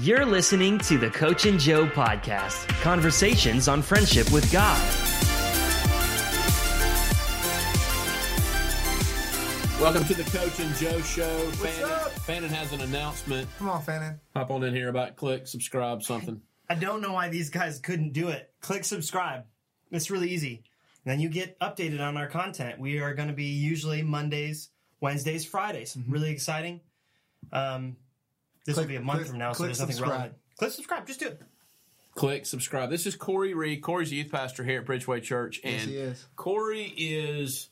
You're 0.00 0.26
listening 0.26 0.78
to 0.78 0.98
the 0.98 1.08
Coach 1.08 1.46
and 1.46 1.60
Joe 1.60 1.86
podcast 1.86 2.66
conversations 2.82 3.68
on 3.68 3.80
friendship 3.80 4.28
with 4.32 4.50
God. 4.50 4.76
Welcome 9.80 10.04
to 10.06 10.14
the 10.14 10.28
Coach 10.36 10.58
and 10.58 10.74
Joe 10.74 11.00
Show. 11.02 11.36
What's 11.46 11.58
Fannin, 11.58 11.92
up? 11.92 12.10
Fannin 12.10 12.50
has 12.50 12.72
an 12.72 12.80
announcement. 12.80 13.48
Come 13.56 13.68
on, 13.68 13.82
Fannin. 13.82 14.18
Hop 14.34 14.50
on 14.50 14.64
in 14.64 14.74
here 14.74 14.88
about 14.88 15.14
click, 15.14 15.46
subscribe, 15.46 16.02
something. 16.02 16.40
I 16.68 16.74
don't 16.74 17.00
know 17.00 17.12
why 17.12 17.28
these 17.28 17.50
guys 17.50 17.78
couldn't 17.78 18.14
do 18.14 18.30
it. 18.30 18.52
Click 18.62 18.82
subscribe. 18.82 19.44
It's 19.92 20.10
really 20.10 20.30
easy. 20.30 20.64
Then 21.04 21.20
you 21.20 21.28
get 21.28 21.56
updated 21.60 22.00
on 22.00 22.16
our 22.16 22.26
content. 22.26 22.80
We 22.80 22.98
are 22.98 23.14
going 23.14 23.28
to 23.28 23.34
be 23.34 23.44
usually 23.44 24.02
Mondays, 24.02 24.70
Wednesdays, 25.00 25.46
Fridays. 25.46 25.96
Really 26.08 26.32
exciting. 26.32 26.80
Um, 27.52 27.96
this 28.64 28.76
will 28.76 28.82
Click- 28.84 28.88
be 28.88 28.96
a 28.96 29.00
month 29.00 29.18
click- 29.20 29.28
from 29.30 29.38
now, 29.38 29.52
so 29.52 29.64
there's 29.64 29.78
nothing 29.80 29.94
subscribe. 29.94 30.10
relevant. 30.12 30.38
Click 30.58 30.70
subscribe. 30.72 31.06
Just 31.06 31.20
do 31.20 31.26
it. 31.28 31.42
Click, 32.14 32.46
subscribe. 32.46 32.90
This 32.90 33.06
is 33.06 33.16
Corey 33.16 33.54
Reed. 33.54 33.82
Corey's 33.82 34.12
a 34.12 34.14
youth 34.14 34.30
pastor 34.30 34.62
here 34.62 34.80
at 34.80 34.86
Bridgeway 34.86 35.20
Church. 35.22 35.60
And 35.64 35.74
Yes, 35.74 35.84
he 35.86 35.96
is. 35.96 36.26
Corey 36.36 36.94
is, 36.96 37.70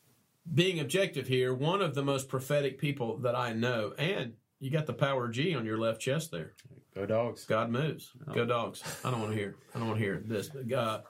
being 0.53 0.81
objective 0.81 1.29
here, 1.29 1.55
one 1.55 1.81
of 1.81 1.95
the 1.95 2.03
most 2.03 2.29
prophetic 2.29 2.79
people 2.79 3.19
that 3.19 3.37
I 3.37 3.53
know. 3.53 3.93
And 3.97 4.33
you 4.59 4.71
got 4.71 4.87
the 4.87 4.93
power 4.95 5.29
G 5.29 5.55
on 5.55 5.65
your 5.65 5.79
left 5.79 6.01
chest 6.01 6.33
there. 6.33 6.55
Go 6.95 7.07
dogs. 7.07 7.45
God 7.47 7.71
moves. 7.71 8.11
Go 8.35 8.45
dogs. 8.45 8.83
I 9.05 9.11
don't 9.13 9.21
want 9.21 9.33
to 9.33 9.39
hear. 9.39 9.55
I 9.75 9.79
don't 9.79 9.87
want 9.89 10.01
to 10.01 10.05
hear 10.05 10.21
this. 10.27 10.49
But 10.49 10.71
uh, 10.73 11.01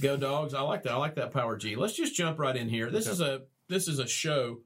go 0.00 0.16
dogs. 0.18 0.52
I 0.54 0.60
like 0.60 0.82
that. 0.82 0.92
I 0.92 0.96
like 0.96 1.14
that 1.16 1.32
power 1.32 1.56
G. 1.56 1.74
Let's 1.76 1.94
just 1.94 2.14
jump 2.14 2.38
right 2.38 2.54
in 2.54 2.68
here. 2.68 2.90
This 2.90 3.06
is 3.08 3.20
a 3.22 3.42
this 3.68 3.88
is 3.88 3.98
a 3.98 4.06
show 4.06 4.58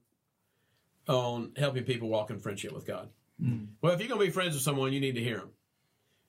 on 1.08 1.52
helping 1.56 1.84
people 1.84 2.08
walk 2.08 2.30
in 2.30 2.38
friendship 2.40 2.72
with 2.72 2.86
God. 2.86 3.08
Mm. 3.40 3.68
Well, 3.80 3.92
if 3.92 4.00
you're 4.00 4.08
gonna 4.08 4.20
be 4.20 4.30
friends 4.30 4.54
with 4.54 4.62
someone, 4.62 4.92
you 4.92 5.00
need 5.00 5.14
to 5.14 5.22
hear 5.22 5.38
them. 5.38 5.50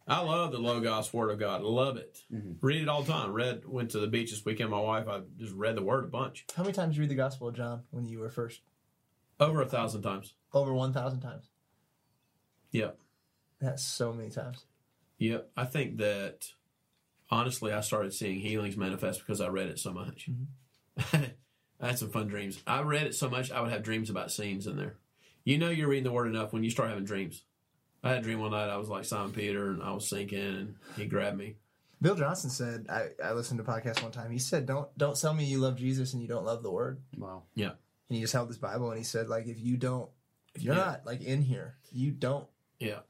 I 0.08 0.22
love 0.22 0.52
the 0.52 0.58
Logos 0.58 1.14
Word 1.14 1.32
of 1.32 1.40
God. 1.40 1.62
Love 1.62 1.98
it. 1.98 2.20
Mm-hmm. 2.34 2.54
Read 2.66 2.82
it 2.82 2.90
all 2.90 3.04
the 3.04 3.12
time. 3.12 3.32
Read. 3.32 3.63
Went 3.66 3.91
to 3.91 3.99
the 3.99 4.08
beach 4.08 4.32
this 4.32 4.44
weekend. 4.44 4.72
My 4.72 4.80
wife. 4.80 5.08
I 5.08 5.22
just 5.38 5.54
read 5.54 5.76
the 5.76 5.84
Word 5.84 6.05
a 6.05 6.08
bunch. 6.08 6.46
How 6.55 6.63
many 6.63 6.74
times 6.74 6.94
did 6.94 6.98
you 6.98 7.02
read 7.04 7.12
the 7.12 7.16
Gospel 7.16 7.48
of 7.50 7.55
John 7.55 7.84
when 7.91 8.05
you 8.05 8.20
were 8.20 8.30
first? 8.30 8.62
Over 9.40 9.62
a 9.62 9.66
thousand 9.66 10.04
times. 10.04 10.34
Over 10.54 10.74
1,000 10.74 11.20
times. 11.22 11.46
Yep. 12.72 12.98
That's 13.60 13.84
so 13.84 14.13
many 14.13 14.30
times. 14.30 14.66
Yep. 15.18 15.50
I 15.55 15.66
think 15.66 15.98
that 15.98 16.48
honestly, 17.30 17.72
I 17.72 17.82
started 17.82 18.13
seeing 18.13 18.40
healings 18.40 18.78
manifest 18.78 19.20
because 19.20 19.41
I 19.41 19.48
read 19.48 19.68
it 19.68 19.80
so 19.80 19.94
much. 19.94 20.30
Mm-hmm. 20.30 21.24
I 21.82 21.88
had 21.88 21.98
some 21.98 22.12
fun 22.12 22.28
dreams. 22.28 22.62
I 22.68 22.82
read 22.82 23.07
it 23.07 23.16
so 23.16 23.30
much, 23.30 23.52
I 23.52 23.62
would 23.62 23.72
have 23.72 23.82
dreams 23.82 24.10
about 24.10 24.32
scenes 24.32 24.68
in 24.68 24.78
there. 24.78 24.98
You 25.44 25.58
know, 25.58 25.70
you're 25.70 25.88
reading 25.88 26.04
the 26.04 26.12
word 26.12 26.28
enough 26.28 26.54
when 26.54 26.64
you 26.64 26.70
start 26.70 26.90
having 26.90 27.06
dreams. 27.06 27.44
I 28.04 28.10
had 28.10 28.20
a 28.20 28.22
dream 28.22 28.40
one 28.40 28.52
night. 28.52 28.70
I 28.70 28.78
was 28.78 28.90
like 28.90 29.06
Simon 29.06 29.32
Peter, 29.32 29.70
and 29.70 29.82
I 29.84 29.92
was 29.92 30.08
sinking, 30.08 30.40
and 30.40 30.76
he 30.98 31.06
grabbed 31.06 31.38
me. 31.38 31.56
Bill 32.02 32.16
Johnson 32.16 32.50
said, 32.50 32.88
I, 32.90 33.10
I 33.24 33.34
listened 33.34 33.64
to 33.64 33.64
a 33.64 33.76
podcast 33.76 34.02
one 34.02 34.12
time. 34.12 34.32
He 34.32 34.40
said, 34.40 34.66
don't 34.66 34.90
don't 34.98 35.20
tell 35.20 35.34
me 35.36 35.46
you 35.46 35.60
love 35.60 35.78
Jesus 35.78 36.14
and 36.14 36.22
you 36.22 36.28
don't 36.28 36.44
love 36.46 36.64
the 36.64 36.72
Word. 36.72 37.00
Wow. 37.16 37.44
Yeah. 37.54 37.70
And 38.10 38.16
he 38.16 38.22
just 38.22 38.34
held 38.34 38.50
this 38.50 38.58
Bible 38.58 38.90
and 38.90 38.98
he 38.98 39.04
said, 39.04 39.30
like, 39.30 39.46
if 39.48 39.60
you 39.60 39.78
don't, 39.78 40.10
if 40.56 40.64
you're 40.64 40.74
Yeah. 40.74 40.82
not 40.82 41.06
like 41.06 41.22
in 41.22 41.44
here, 41.44 41.76
you 41.92 42.10
don't. 42.10 42.48
Yeah. 42.80 43.02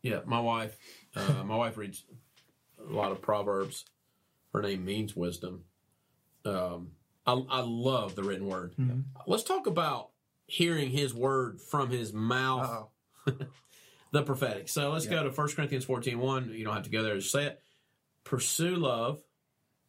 Yeah. 0.00 0.20
My 0.24 0.40
wife, 0.40 0.74
uh, 1.14 1.42
my 1.44 1.56
wife 1.56 1.76
reads 1.76 2.04
a 2.88 2.90
lot 2.90 3.12
of 3.12 3.20
proverbs. 3.20 3.84
Her 4.54 4.62
name 4.62 4.82
means 4.86 5.14
wisdom. 5.14 5.64
Um, 6.46 6.92
I, 7.26 7.32
I 7.32 7.60
love 7.60 8.14
the 8.14 8.22
written 8.22 8.46
word. 8.46 8.74
Let's 9.26 9.42
talk 9.42 9.66
about 9.66 10.08
hearing 10.46 10.90
his 10.90 11.14
word 11.14 11.60
from 11.60 11.90
his 11.90 12.12
mouth. 12.12 12.88
The 14.12 14.22
prophetic. 14.22 14.68
So 14.68 14.92
let's 14.92 15.06
go 15.08 15.24
to 15.24 15.30
1 15.30 15.48
Corinthians 15.56 15.84
14 15.86 16.16
1. 16.20 16.50
You 16.54 16.64
don't 16.64 16.74
have 16.74 16.84
to 16.84 16.90
go 16.90 17.02
there 17.02 17.14
to 17.14 17.20
say 17.20 17.46
it. 17.46 17.60
Pursue 18.22 18.76
love 18.76 19.20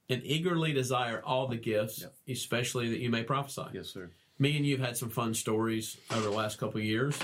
and 0.09 0.23
eagerly 0.25 0.73
desire 0.73 1.21
all 1.23 1.47
the 1.47 1.57
gifts, 1.57 2.01
Yep. 2.01 2.15
especially 2.29 2.89
that 2.89 2.99
you 3.01 3.11
may 3.11 3.21
prophesy. 3.21 3.65
Yes, 3.73 3.89
sir. 3.89 4.09
Me 4.39 4.57
and 4.57 4.65
you 4.65 4.77
have 4.77 4.85
had 4.87 4.97
some 4.97 5.11
fun 5.11 5.35
stories 5.35 5.97
over 6.09 6.21
the 6.21 6.31
last 6.31 6.57
couple 6.57 6.79
of 6.79 6.85
years. 6.85 7.15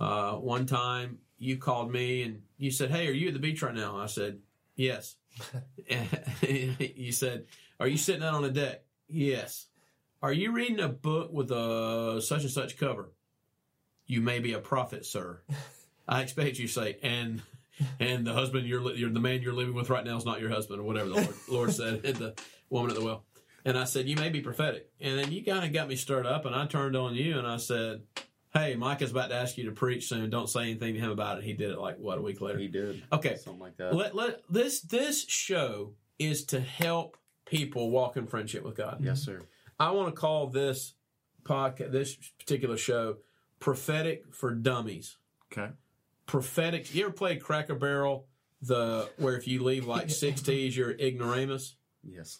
Uh, 0.00 0.32
one 0.36 0.64
time 0.64 1.18
you 1.36 1.58
called 1.58 1.92
me 1.92 2.22
and 2.22 2.40
you 2.56 2.70
said, 2.70 2.90
Hey, 2.90 3.06
are 3.06 3.12
you 3.12 3.28
at 3.28 3.34
the 3.34 3.38
beach 3.38 3.60
right 3.60 3.74
now? 3.74 3.98
I 3.98 4.06
said, 4.06 4.38
Yes. 4.76 5.16
you 6.48 7.12
said, 7.12 7.44
Are 7.78 7.86
you 7.86 7.98
sitting 7.98 8.22
out 8.22 8.32
on 8.32 8.44
a 8.46 8.50
deck? 8.50 8.82
Yes. 9.08 9.66
Are 10.24 10.32
you 10.32 10.52
reading 10.52 10.80
a 10.80 10.88
book 10.88 11.34
with 11.34 11.50
a 11.50 12.18
such 12.24 12.44
and 12.44 12.50
such 12.50 12.78
cover? 12.78 13.12
You 14.06 14.22
may 14.22 14.38
be 14.38 14.54
a 14.54 14.58
prophet, 14.58 15.04
sir. 15.04 15.42
I 16.08 16.22
expect 16.22 16.58
you 16.58 16.66
say, 16.66 16.96
and 17.02 17.42
and 18.00 18.26
the 18.26 18.32
husband 18.32 18.66
you're, 18.66 18.90
you're 18.92 19.10
the 19.10 19.20
man 19.20 19.42
you're 19.42 19.52
living 19.52 19.74
with 19.74 19.90
right 19.90 20.02
now 20.02 20.16
is 20.16 20.24
not 20.24 20.40
your 20.40 20.48
husband, 20.48 20.80
or 20.80 20.84
whatever 20.84 21.10
the 21.10 21.14
Lord, 21.16 21.34
Lord 21.46 21.72
said, 21.72 22.06
and 22.06 22.16
the 22.16 22.34
woman 22.70 22.90
at 22.90 22.96
the 22.96 23.04
well. 23.04 23.26
And 23.66 23.76
I 23.76 23.84
said, 23.84 24.08
you 24.08 24.16
may 24.16 24.30
be 24.30 24.40
prophetic. 24.40 24.90
And 24.98 25.18
then 25.18 25.30
you 25.30 25.44
kind 25.44 25.62
of 25.62 25.74
got 25.74 25.88
me 25.88 25.96
stirred 25.96 26.24
up, 26.24 26.46
and 26.46 26.54
I 26.54 26.64
turned 26.68 26.96
on 26.96 27.14
you 27.14 27.38
and 27.38 27.46
I 27.46 27.58
said, 27.58 28.00
hey, 28.54 28.76
Micah's 28.76 29.10
about 29.10 29.28
to 29.28 29.34
ask 29.34 29.58
you 29.58 29.66
to 29.66 29.72
preach 29.72 30.08
soon. 30.08 30.30
Don't 30.30 30.48
say 30.48 30.62
anything 30.62 30.94
to 30.94 31.00
him 31.00 31.10
about 31.10 31.36
it. 31.36 31.44
He 31.44 31.52
did 31.52 31.70
it 31.70 31.78
like 31.78 31.98
what 31.98 32.16
a 32.16 32.22
week 32.22 32.40
later. 32.40 32.58
He 32.58 32.68
did. 32.68 33.02
Okay. 33.12 33.36
Something 33.36 33.60
like 33.60 33.76
that. 33.76 33.94
Let, 33.94 34.14
let 34.14 34.40
this 34.48 34.80
this 34.80 35.22
show 35.28 35.92
is 36.18 36.46
to 36.46 36.60
help 36.60 37.18
people 37.44 37.90
walk 37.90 38.16
in 38.16 38.26
friendship 38.26 38.64
with 38.64 38.76
God. 38.76 39.00
yes, 39.02 39.22
sir. 39.22 39.42
I 39.78 39.90
want 39.90 40.14
to 40.14 40.20
call 40.20 40.48
this 40.48 40.94
podcast, 41.42 41.92
this 41.92 42.16
particular 42.38 42.76
show, 42.76 43.16
prophetic 43.60 44.34
for 44.34 44.54
dummies. 44.54 45.16
Okay. 45.52 45.70
Prophetic. 46.26 46.94
You 46.94 47.04
ever 47.04 47.12
played 47.12 47.42
Cracker 47.42 47.74
Barrel? 47.74 48.26
The 48.62 49.10
where 49.18 49.36
if 49.36 49.46
you 49.46 49.62
leave 49.62 49.86
like 49.86 50.10
six 50.10 50.40
T's, 50.40 50.76
you're 50.76 50.92
ignoramus. 50.92 51.76
Yes. 52.02 52.38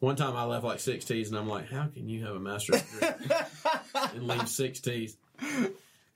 One 0.00 0.16
time 0.16 0.34
I 0.34 0.44
left 0.44 0.64
like 0.64 0.80
six 0.80 1.04
T's, 1.04 1.28
and 1.28 1.38
I'm 1.38 1.48
like, 1.48 1.70
how 1.70 1.86
can 1.86 2.08
you 2.08 2.24
have 2.24 2.34
a 2.34 2.40
master's 2.40 2.82
degree 2.82 3.08
and 3.94 4.26
leave 4.26 4.48
six 4.48 4.80
T's? 4.80 5.16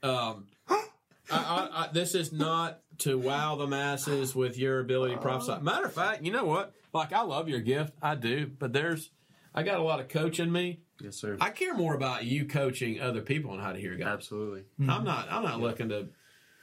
Um, 0.03 0.47
I, 0.69 0.83
I, 1.31 1.69
I, 1.73 1.89
this 1.93 2.15
is 2.15 2.33
not 2.33 2.81
to 2.99 3.19
wow 3.19 3.57
the 3.57 3.67
masses 3.67 4.35
with 4.35 4.59
your 4.59 4.81
ability 4.81 5.15
to 5.15 5.21
prophesy. 5.21 5.61
Matter 5.61 5.87
of 5.87 5.93
fact, 5.93 6.23
you 6.23 6.33
know 6.33 6.45
what? 6.45 6.73
Like 6.93 7.13
I 7.13 7.23
love 7.23 7.49
your 7.49 7.61
gift, 7.61 7.93
I 8.03 8.15
do, 8.15 8.51
but 8.59 8.73
there's 8.73 9.11
I 9.55 9.63
got 9.63 9.79
a 9.79 9.83
lot 9.83 10.01
of 10.01 10.09
coach 10.09 10.41
in 10.41 10.51
me. 10.51 10.81
Yes, 11.01 11.17
sir. 11.17 11.37
I 11.41 11.51
care 11.51 11.75
more 11.75 11.95
about 11.95 12.25
you 12.25 12.47
coaching 12.47 13.01
other 13.01 13.21
people 13.21 13.53
on 13.53 13.61
how 13.61 13.73
to 13.73 13.79
hear 13.79 13.97
God. 13.97 14.09
Absolutely. 14.09 14.65
I'm 14.81 14.87
mm-hmm. 14.87 15.05
not. 15.05 15.29
I'm 15.31 15.43
not 15.43 15.61
looking 15.61 15.91
to 15.91 16.09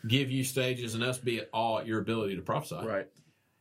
give 0.08 0.32
you 0.32 0.44
stages 0.44 0.96
and 0.96 1.04
us 1.04 1.18
be 1.18 1.40
at 1.40 1.50
all 1.54 1.80
at 1.80 1.88
your 1.88 2.00
ability 2.00 2.36
to 2.36 2.42
prophesy. 2.42 2.86
Right. 2.86 3.08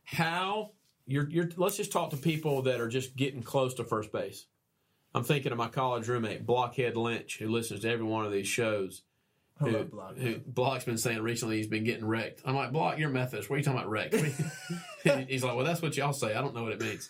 How 0.03 0.71
you're. 1.05 1.29
You're. 1.29 1.49
Let's 1.55 1.77
just 1.77 1.91
talk 1.91 2.09
to 2.11 2.17
people 2.17 2.63
that 2.63 2.81
are 2.81 2.89
just 2.89 3.15
getting 3.15 3.43
close 3.43 3.73
to 3.75 3.83
first 3.83 4.11
base. 4.11 4.45
I'm 5.13 5.23
thinking 5.23 5.51
of 5.51 5.57
my 5.57 5.67
college 5.67 6.07
roommate 6.07 6.45
Blockhead 6.45 6.95
Lynch, 6.95 7.37
who 7.39 7.49
listens 7.49 7.81
to 7.81 7.89
every 7.89 8.05
one 8.05 8.25
of 8.25 8.31
these 8.31 8.47
shows. 8.47 9.01
I 9.59 9.65
Who, 9.65 9.83
Block. 9.83 10.17
who 10.17 10.37
Block's 10.39 10.85
been 10.85 10.97
saying 10.97 11.21
recently 11.21 11.57
he's 11.57 11.67
been 11.67 11.83
getting 11.83 12.05
wrecked. 12.05 12.41
I'm 12.45 12.55
like, 12.55 12.71
Block, 12.71 12.97
you're 12.97 13.09
Methodist. 13.09 13.49
What 13.49 13.55
are 13.55 13.59
you 13.59 13.63
talking 13.63 13.79
about 13.79 13.89
wrecked? 13.89 14.15
he's 15.27 15.43
like, 15.43 15.55
well, 15.55 15.65
that's 15.65 15.81
what 15.81 15.95
y'all 15.97 16.13
say. 16.13 16.33
I 16.33 16.41
don't 16.41 16.55
know 16.55 16.63
what 16.63 16.71
it 16.71 16.81
means. 16.81 17.09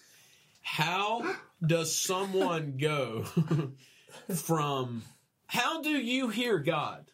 How 0.62 1.36
does 1.66 1.94
someone 1.96 2.78
go 2.78 3.24
from? 4.36 5.04
How 5.48 5.82
do 5.82 5.90
you 5.90 6.30
hear 6.30 6.60
God? 6.60 7.12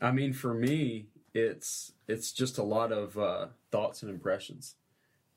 I 0.00 0.10
mean, 0.12 0.32
for 0.32 0.54
me, 0.54 1.06
it's 1.34 1.92
it's 2.06 2.32
just 2.32 2.58
a 2.58 2.62
lot 2.62 2.92
of 2.92 3.18
uh, 3.18 3.46
thoughts 3.70 4.02
and 4.02 4.10
impressions, 4.10 4.74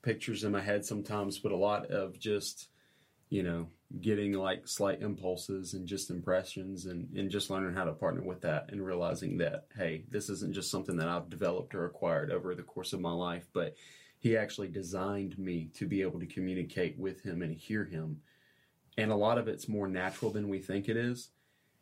pictures 0.02 0.44
in 0.44 0.52
my 0.52 0.60
head 0.60 0.84
sometimes, 0.84 1.38
but 1.38 1.52
a 1.52 1.56
lot 1.56 1.86
of 1.86 2.18
just 2.18 2.68
you 3.28 3.42
know 3.42 3.68
getting 4.00 4.32
like 4.32 4.66
slight 4.66 5.02
impulses 5.02 5.74
and 5.74 5.86
just 5.86 6.10
impressions 6.10 6.86
and 6.86 7.08
and 7.16 7.30
just 7.30 7.50
learning 7.50 7.74
how 7.74 7.84
to 7.84 7.92
partner 7.92 8.22
with 8.22 8.40
that 8.40 8.70
and 8.70 8.84
realizing 8.84 9.38
that 9.38 9.66
hey, 9.76 10.04
this 10.10 10.28
isn't 10.28 10.54
just 10.54 10.70
something 10.70 10.96
that 10.96 11.08
I've 11.08 11.30
developed 11.30 11.74
or 11.74 11.84
acquired 11.84 12.30
over 12.30 12.54
the 12.54 12.62
course 12.62 12.92
of 12.92 13.00
my 13.00 13.12
life, 13.12 13.48
but 13.52 13.74
he 14.22 14.36
actually 14.36 14.68
designed 14.68 15.36
me 15.36 15.68
to 15.74 15.84
be 15.84 16.00
able 16.00 16.20
to 16.20 16.26
communicate 16.26 16.96
with 16.96 17.22
him 17.22 17.42
and 17.42 17.56
hear 17.56 17.84
him. 17.84 18.20
And 18.96 19.10
a 19.10 19.16
lot 19.16 19.36
of 19.36 19.48
it's 19.48 19.68
more 19.68 19.88
natural 19.88 20.30
than 20.30 20.48
we 20.48 20.60
think 20.60 20.88
it 20.88 20.96
is. 20.96 21.30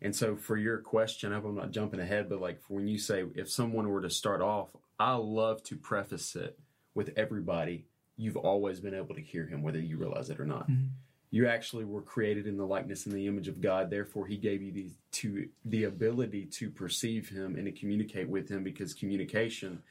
And 0.01 0.17
so, 0.17 0.37
for 0.37 0.57
your 0.57 0.79
question, 0.79 1.33
I 1.33 1.35
hope 1.35 1.45
I'm 1.45 1.55
not 1.55 1.71
jumping 1.71 2.01
ahead, 2.01 2.31
but 2.31 2.41
like 2.41 2.63
for 2.63 2.75
when 2.75 2.89
you 2.89 2.99
say 2.99 3.25
if 3.35 3.51
someone 3.51 3.91
were 3.91 4.01
to 4.01 4.09
start 4.09 4.41
off, 4.41 4.71
I 4.99 5.17
love 5.17 5.63
to 5.65 5.77
preface 5.77 6.35
it 6.35 6.59
with 6.95 7.11
everybody. 7.15 7.85
You've 8.17 8.39
always 8.39 8.81
been 8.81 8.95
able 8.95 9.15
to 9.15 9.21
hear 9.21 9.47
him, 9.47 9.63
whether 9.63 9.79
you 9.79 9.99
realize 9.99 10.31
it 10.31 10.41
or 10.41 10.47
not. 10.47 10.71
Mm-hmm. 10.71 10.87
You 11.31 11.47
actually 11.47 11.85
were 11.85 12.01
created 12.01 12.47
in 12.47 12.57
the 12.57 12.67
likeness 12.67 13.05
and 13.05 13.15
the 13.15 13.27
image 13.27 13.49
of 13.49 13.61
God. 13.61 13.91
Therefore, 13.91 14.27
He 14.27 14.39
gave 14.39 14.63
you 14.63 14.73
the 14.73 14.91
to 15.13 15.49
the 15.67 15.85
ability 15.85 16.47
to 16.47 16.71
perceive 16.71 17.29
Him 17.29 17.57
and 17.57 17.67
to 17.67 17.73
communicate 17.73 18.29
with 18.31 18.49
Him, 18.49 18.65
because 18.65 18.95
communication 18.95 19.83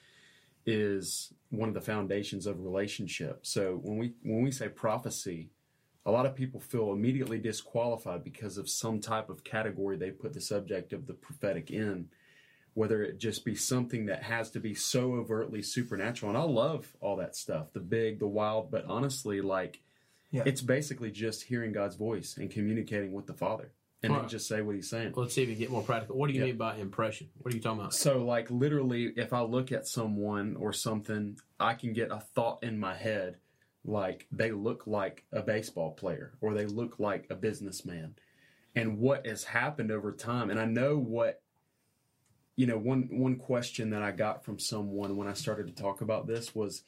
is 0.69 1.33
one 1.50 1.68
of 1.68 1.74
the 1.74 1.81
foundations 1.81 2.45
of 2.45 2.62
relationship. 2.63 3.39
So 3.45 3.80
when 3.81 3.98
we 3.98 4.13
when 4.24 4.44
we 4.44 4.51
say 4.51 4.69
prophecy, 4.69 5.50
a 6.06 6.12
lot 6.12 6.25
of 6.25 6.36
people 6.36 6.60
feel 6.60 6.94
immediately 6.94 7.39
disqualified 7.39 8.24
because 8.24 8.57
of 8.57 8.69
some 8.69 9.00
type 9.00 9.30
of 9.30 9.44
category 9.44 9.98
they 9.98 10.12
put 10.12 10.33
the 10.33 10.42
subject 10.42 10.94
of 10.94 11.07
the 11.07 11.13
prophetic 11.13 11.71
in 11.71 12.10
whether 12.75 13.04
it 13.04 13.18
just 13.18 13.44
be 13.44 13.56
something 13.56 14.06
that 14.06 14.24
has 14.24 14.51
to 14.51 14.60
be 14.60 14.74
so 14.74 15.16
overtly 15.16 15.62
supernatural. 15.62 16.30
And 16.30 16.38
I 16.38 16.44
love 16.44 16.95
all 17.01 17.15
that 17.18 17.36
stuff, 17.36 17.74
the 17.74 17.80
big, 17.80 18.19
the 18.19 18.27
wild, 18.27 18.72
but 18.72 18.86
honestly, 18.86 19.42
like 19.42 19.81
Yeah. 20.31 20.44
it's 20.45 20.62
basically 20.62 21.12
just 21.12 21.44
hearing 21.44 21.72
God's 21.74 21.95
voice 21.95 22.38
and 22.38 22.50
communicating 22.50 23.12
with 23.12 23.25
the 23.25 23.33
Father. 23.33 23.72
And 24.01 24.13
then 24.13 24.22
Right. 24.22 24.30
just 24.30 24.48
say 24.48 24.62
what 24.62 24.75
he's 24.75 24.90
saying. 24.90 25.13
Let's 25.16 25.34
see 25.34 25.44
if 25.44 25.50
we 25.50 25.56
can 25.56 25.60
get 25.60 25.72
more 25.72 25.84
practical. 25.84 26.18
What 26.18 26.28
do 26.28 26.34
you 26.34 26.40
Yeah. 26.40 26.48
mean 26.48 26.57
by 26.57 26.78
impression? 26.78 27.30
What 27.40 27.54
are 27.54 27.57
you 27.57 27.62
talking 27.62 27.81
about? 27.81 27.94
So, 27.94 28.24
like, 28.24 28.50
literally, 28.50 29.07
if 29.18 29.34
I 29.34 29.42
look 29.42 29.74
at 29.74 29.88
someone 29.88 30.56
or 30.56 30.72
something, 30.72 31.38
I 31.60 31.74
can 31.74 31.92
get 31.92 32.10
a 32.10 32.19
thought 32.19 32.63
in 32.63 32.80
my 32.80 32.96
head 32.96 33.40
like 33.84 34.28
they 34.31 34.51
look 34.51 34.88
like 34.88 35.25
a 35.31 35.42
baseball 35.42 35.92
player 35.92 36.34
or 36.40 36.54
they 36.54 36.66
look 36.66 37.00
like 37.00 37.28
a 37.30 37.36
businessman. 37.36 38.16
And 38.75 39.00
what 39.00 39.25
has 39.25 39.44
happened 39.44 39.92
over 39.92 40.13
time, 40.13 40.50
and 40.50 40.60
I 40.60 40.66
know 40.66 40.98
what, 40.98 41.42
you 42.56 42.68
know, 42.68 42.78
one 42.78 43.10
one 43.12 43.36
question 43.36 43.90
that 43.90 44.01
I 44.01 44.12
got 44.12 44.46
from 44.46 44.60
someone 44.60 45.18
when 45.18 45.28
I 45.28 45.34
started 45.34 45.68
to 45.68 45.74
talk 45.74 46.01
about 46.01 46.28
this 46.28 46.56
was, 46.56 46.84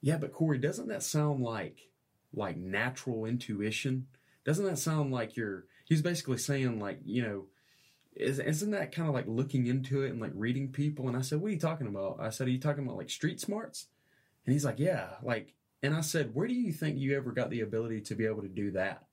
yeah, 0.00 0.16
but 0.18 0.32
Corey, 0.32 0.58
doesn't 0.58 0.88
that 0.88 1.02
sound 1.04 1.42
like 1.42 1.90
like 2.32 2.56
natural 2.56 3.24
intuition? 3.24 4.08
Doesn't 4.44 4.64
that 4.64 4.78
sound 4.78 5.12
like 5.12 5.36
you're? 5.36 5.66
He's 5.84 6.02
basically 6.02 6.38
saying 6.38 6.80
like, 6.80 7.00
you 7.04 7.22
know, 7.22 7.44
is, 8.16 8.38
isn't 8.38 8.70
that 8.70 8.92
kind 8.92 9.08
of 9.08 9.14
like 9.14 9.26
looking 9.26 9.66
into 9.66 10.02
it 10.02 10.10
and 10.10 10.20
like 10.20 10.32
reading 10.34 10.68
people? 10.68 11.08
And 11.08 11.16
I 11.16 11.20
said, 11.20 11.40
what 11.40 11.48
are 11.48 11.54
you 11.54 11.58
talking 11.58 11.86
about? 11.86 12.18
I 12.20 12.30
said, 12.30 12.46
are 12.46 12.50
you 12.50 12.60
talking 12.60 12.84
about 12.84 12.96
like 12.96 13.10
street 13.10 13.40
smarts? 13.40 13.86
And 14.46 14.52
he's 14.52 14.64
like, 14.64 14.78
yeah, 14.78 15.08
like, 15.22 15.54
and 15.82 15.94
I 15.94 16.00
said, 16.00 16.34
where 16.34 16.46
do 16.46 16.54
you 16.54 16.72
think 16.72 16.98
you 16.98 17.16
ever 17.16 17.32
got 17.32 17.50
the 17.50 17.60
ability 17.60 18.02
to 18.02 18.14
be 18.14 18.26
able 18.26 18.42
to 18.42 18.48
do 18.48 18.70
that? 18.72 19.04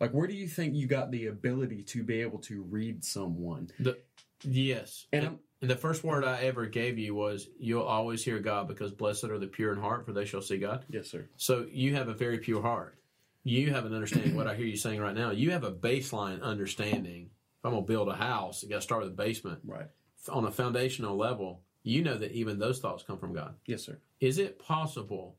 Like, 0.00 0.12
where 0.12 0.26
do 0.26 0.34
you 0.34 0.48
think 0.48 0.74
you 0.74 0.86
got 0.86 1.10
the 1.10 1.26
ability 1.26 1.82
to 1.84 2.02
be 2.02 2.20
able 2.20 2.38
to 2.40 2.62
read 2.62 3.04
someone? 3.04 3.70
The, 3.78 3.98
yes. 4.42 5.06
And 5.12 5.24
And, 5.24 5.38
and 5.62 5.70
the 5.70 5.76
first 5.76 6.04
word 6.04 6.24
I 6.24 6.42
ever 6.42 6.66
gave 6.66 6.98
you 6.98 7.14
was, 7.14 7.48
You'll 7.58 7.82
always 7.82 8.24
hear 8.24 8.38
God 8.38 8.68
because 8.68 8.92
blessed 8.92 9.24
are 9.24 9.38
the 9.38 9.46
pure 9.46 9.72
in 9.72 9.80
heart, 9.80 10.04
for 10.04 10.12
they 10.12 10.24
shall 10.24 10.42
see 10.42 10.58
God. 10.58 10.84
Yes, 10.88 11.10
sir. 11.10 11.26
So 11.36 11.66
you 11.70 11.94
have 11.94 12.08
a 12.08 12.14
very 12.14 12.38
pure 12.38 12.60
heart. 12.60 12.98
You 13.44 13.72
have 13.72 13.84
an 13.84 13.94
understanding. 13.94 14.34
what 14.34 14.46
I 14.46 14.54
hear 14.54 14.66
you 14.66 14.76
saying 14.76 15.00
right 15.00 15.14
now, 15.14 15.30
you 15.30 15.50
have 15.50 15.64
a 15.64 15.70
baseline 15.70 16.42
understanding. 16.42 17.30
If 17.58 17.64
I'm 17.64 17.72
going 17.72 17.84
to 17.84 17.86
build 17.86 18.08
a 18.08 18.14
house, 18.14 18.62
you 18.62 18.70
got 18.70 18.76
to 18.76 18.80
start 18.82 19.02
with 19.02 19.14
the 19.14 19.22
basement. 19.22 19.60
Right. 19.64 19.86
On 20.30 20.44
a 20.44 20.50
foundational 20.50 21.16
level, 21.16 21.60
you 21.82 22.02
know 22.02 22.16
that 22.16 22.32
even 22.32 22.58
those 22.58 22.80
thoughts 22.80 23.02
come 23.02 23.18
from 23.18 23.34
God. 23.34 23.54
Yes, 23.66 23.84
sir. 23.84 23.98
Is 24.20 24.38
it 24.38 24.58
possible? 24.58 25.36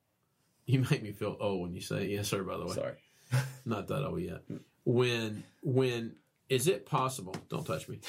You 0.68 0.84
make 0.90 1.04
me 1.04 1.12
feel 1.12 1.38
old 1.40 1.62
when 1.62 1.76
you 1.76 1.82
say 1.82 2.08
yes, 2.08 2.28
sir. 2.28 2.42
By 2.42 2.58
the 2.58 2.66
way, 2.66 2.74
Sorry. 2.74 2.96
not 3.66 3.88
that 3.88 4.04
old 4.04 4.20
yet. 4.20 4.42
When 4.84 5.44
when 5.62 6.16
is 6.50 6.68
it 6.68 6.88
possible? 6.88 7.36
Don't 7.50 7.66
touch 7.66 7.88
me. 7.88 8.00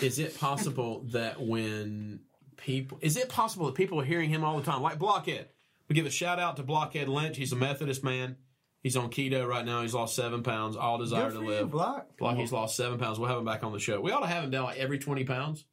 Is 0.00 0.20
it 0.20 0.38
possible 0.38 1.04
that 1.08 1.40
when 1.40 2.20
people 2.56 2.98
is 3.00 3.16
it 3.16 3.28
possible 3.28 3.66
that 3.66 3.74
people 3.74 4.00
are 4.00 4.04
hearing 4.04 4.30
him 4.30 4.44
all 4.44 4.56
the 4.56 4.62
time, 4.62 4.80
like 4.80 5.00
Blockhead? 5.00 5.48
We 5.88 5.94
give 5.94 6.06
a 6.06 6.10
shout 6.10 6.38
out 6.38 6.56
to 6.58 6.62
Blockhead 6.62 7.08
Lynch. 7.08 7.36
He's 7.36 7.52
a 7.52 7.56
Methodist 7.56 8.04
man. 8.04 8.36
He's 8.82 8.96
on 8.96 9.10
keto 9.10 9.46
right 9.46 9.64
now. 9.64 9.82
He's 9.82 9.94
lost 9.94 10.14
seven 10.14 10.42
pounds. 10.42 10.76
All 10.76 10.98
desire 10.98 11.30
Good 11.30 11.32
to 11.32 11.38
for 11.40 11.44
you, 11.44 11.50
live. 11.50 11.70
Block. 11.70 12.16
Block, 12.16 12.36
he's 12.36 12.52
lost 12.52 12.76
seven 12.76 12.98
pounds. 12.98 13.18
We'll 13.18 13.28
have 13.28 13.38
him 13.38 13.44
back 13.44 13.64
on 13.64 13.72
the 13.72 13.80
show. 13.80 14.00
We 14.00 14.12
ought 14.12 14.20
to 14.20 14.26
have 14.26 14.44
him 14.44 14.50
down 14.50 14.64
like 14.64 14.78
every 14.78 14.98
twenty 14.98 15.24
pounds. 15.24 15.64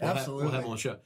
We'll 0.00 0.08
have- 0.08 0.16
Absolutely. 0.18 0.44
we'll 0.44 0.52
have 0.54 0.62
him 0.64 0.70
on 0.70 0.76
the 0.76 0.80
show. 0.80 0.96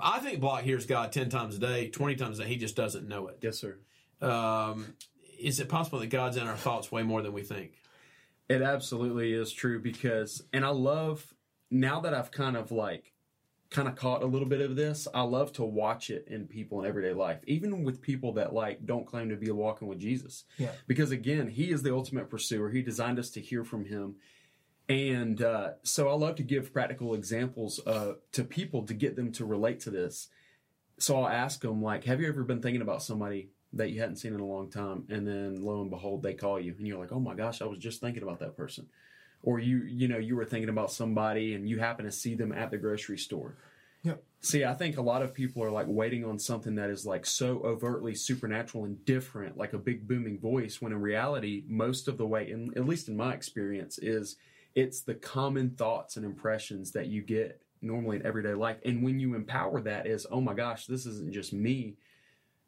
I 0.00 0.20
think 0.20 0.40
Block 0.40 0.62
hears 0.62 0.86
God 0.86 1.12
ten 1.12 1.28
times 1.28 1.56
a 1.56 1.58
day, 1.58 1.88
twenty 1.90 2.14
times 2.14 2.38
a 2.38 2.42
day. 2.44 2.48
He 2.48 2.56
just 2.56 2.76
doesn't 2.76 3.08
know 3.08 3.28
it. 3.28 3.38
Yes, 3.42 3.58
sir. 3.58 3.78
Um, 4.20 4.94
is 5.40 5.60
it 5.60 5.68
possible 5.68 5.98
that 6.00 6.08
God's 6.08 6.36
in 6.36 6.46
our 6.46 6.56
thoughts 6.56 6.90
way 6.92 7.02
more 7.02 7.22
than 7.22 7.32
we 7.32 7.42
think? 7.42 7.72
It 8.48 8.62
absolutely 8.62 9.32
is 9.32 9.52
true 9.52 9.80
because, 9.80 10.42
and 10.52 10.64
I 10.64 10.68
love 10.70 11.26
now 11.70 12.00
that 12.00 12.14
I've 12.14 12.30
kind 12.30 12.56
of 12.56 12.70
like, 12.72 13.12
kind 13.70 13.86
of 13.86 13.96
caught 13.96 14.22
a 14.22 14.26
little 14.26 14.48
bit 14.48 14.60
of 14.60 14.76
this. 14.76 15.06
I 15.12 15.22
love 15.22 15.52
to 15.54 15.64
watch 15.64 16.10
it 16.10 16.26
in 16.28 16.46
people 16.46 16.80
in 16.80 16.88
everyday 16.88 17.12
life, 17.12 17.40
even 17.46 17.84
with 17.84 18.00
people 18.00 18.32
that 18.34 18.54
like 18.54 18.86
don't 18.86 19.06
claim 19.06 19.28
to 19.28 19.36
be 19.36 19.50
walking 19.50 19.88
with 19.88 19.98
Jesus. 19.98 20.44
Yeah. 20.56 20.72
Because 20.86 21.10
again, 21.10 21.48
He 21.48 21.70
is 21.70 21.82
the 21.82 21.94
ultimate 21.94 22.30
pursuer. 22.30 22.70
He 22.70 22.82
designed 22.82 23.18
us 23.18 23.30
to 23.30 23.40
hear 23.40 23.64
from 23.64 23.84
Him, 23.84 24.16
and 24.88 25.42
uh, 25.42 25.72
so 25.82 26.08
I 26.08 26.14
love 26.14 26.36
to 26.36 26.42
give 26.42 26.72
practical 26.72 27.14
examples 27.14 27.80
uh, 27.86 28.14
to 28.32 28.44
people 28.44 28.86
to 28.86 28.94
get 28.94 29.16
them 29.16 29.32
to 29.32 29.44
relate 29.44 29.80
to 29.80 29.90
this. 29.90 30.28
So 30.98 31.22
I'll 31.22 31.28
ask 31.28 31.60
them 31.60 31.82
like, 31.82 32.04
"Have 32.04 32.20
you 32.20 32.28
ever 32.28 32.44
been 32.44 32.62
thinking 32.62 32.82
about 32.82 33.02
somebody?" 33.02 33.50
that 33.74 33.90
you 33.90 34.00
hadn't 34.00 34.16
seen 34.16 34.32
in 34.32 34.40
a 34.40 34.46
long 34.46 34.70
time 34.70 35.04
and 35.10 35.26
then 35.26 35.62
lo 35.62 35.82
and 35.82 35.90
behold 35.90 36.22
they 36.22 36.32
call 36.32 36.58
you 36.58 36.74
and 36.78 36.86
you're 36.86 36.98
like 36.98 37.12
oh 37.12 37.20
my 37.20 37.34
gosh 37.34 37.60
i 37.60 37.66
was 37.66 37.78
just 37.78 38.00
thinking 38.00 38.22
about 38.22 38.38
that 38.38 38.56
person 38.56 38.86
or 39.42 39.58
you 39.58 39.82
you 39.84 40.08
know 40.08 40.18
you 40.18 40.36
were 40.36 40.44
thinking 40.44 40.68
about 40.68 40.92
somebody 40.92 41.54
and 41.54 41.68
you 41.68 41.78
happen 41.78 42.04
to 42.04 42.12
see 42.12 42.34
them 42.34 42.52
at 42.52 42.70
the 42.70 42.78
grocery 42.78 43.18
store. 43.18 43.56
Yep. 44.04 44.22
see 44.40 44.64
i 44.64 44.74
think 44.74 44.96
a 44.96 45.02
lot 45.02 45.22
of 45.22 45.34
people 45.34 45.60
are 45.64 45.72
like 45.72 45.86
waiting 45.88 46.24
on 46.24 46.38
something 46.38 46.76
that 46.76 46.88
is 46.88 47.04
like 47.04 47.26
so 47.26 47.60
overtly 47.64 48.14
supernatural 48.14 48.84
and 48.84 49.04
different 49.04 49.56
like 49.56 49.72
a 49.72 49.78
big 49.78 50.06
booming 50.06 50.38
voice 50.38 50.80
when 50.80 50.92
in 50.92 51.00
reality 51.00 51.64
most 51.66 52.06
of 52.06 52.16
the 52.16 52.24
way 52.24 52.48
in, 52.48 52.72
at 52.76 52.86
least 52.86 53.08
in 53.08 53.16
my 53.16 53.34
experience 53.34 53.98
is 53.98 54.36
it's 54.76 55.00
the 55.00 55.14
common 55.14 55.70
thoughts 55.70 56.16
and 56.16 56.24
impressions 56.24 56.92
that 56.92 57.08
you 57.08 57.22
get 57.22 57.60
normally 57.82 58.16
in 58.16 58.26
everyday 58.26 58.54
life. 58.54 58.76
And 58.84 59.02
when 59.02 59.18
you 59.18 59.34
empower 59.34 59.80
that 59.82 60.06
is 60.06 60.26
oh 60.30 60.40
my 60.40 60.54
gosh 60.54 60.86
this 60.86 61.06
isn't 61.06 61.32
just 61.32 61.52
me 61.52 61.96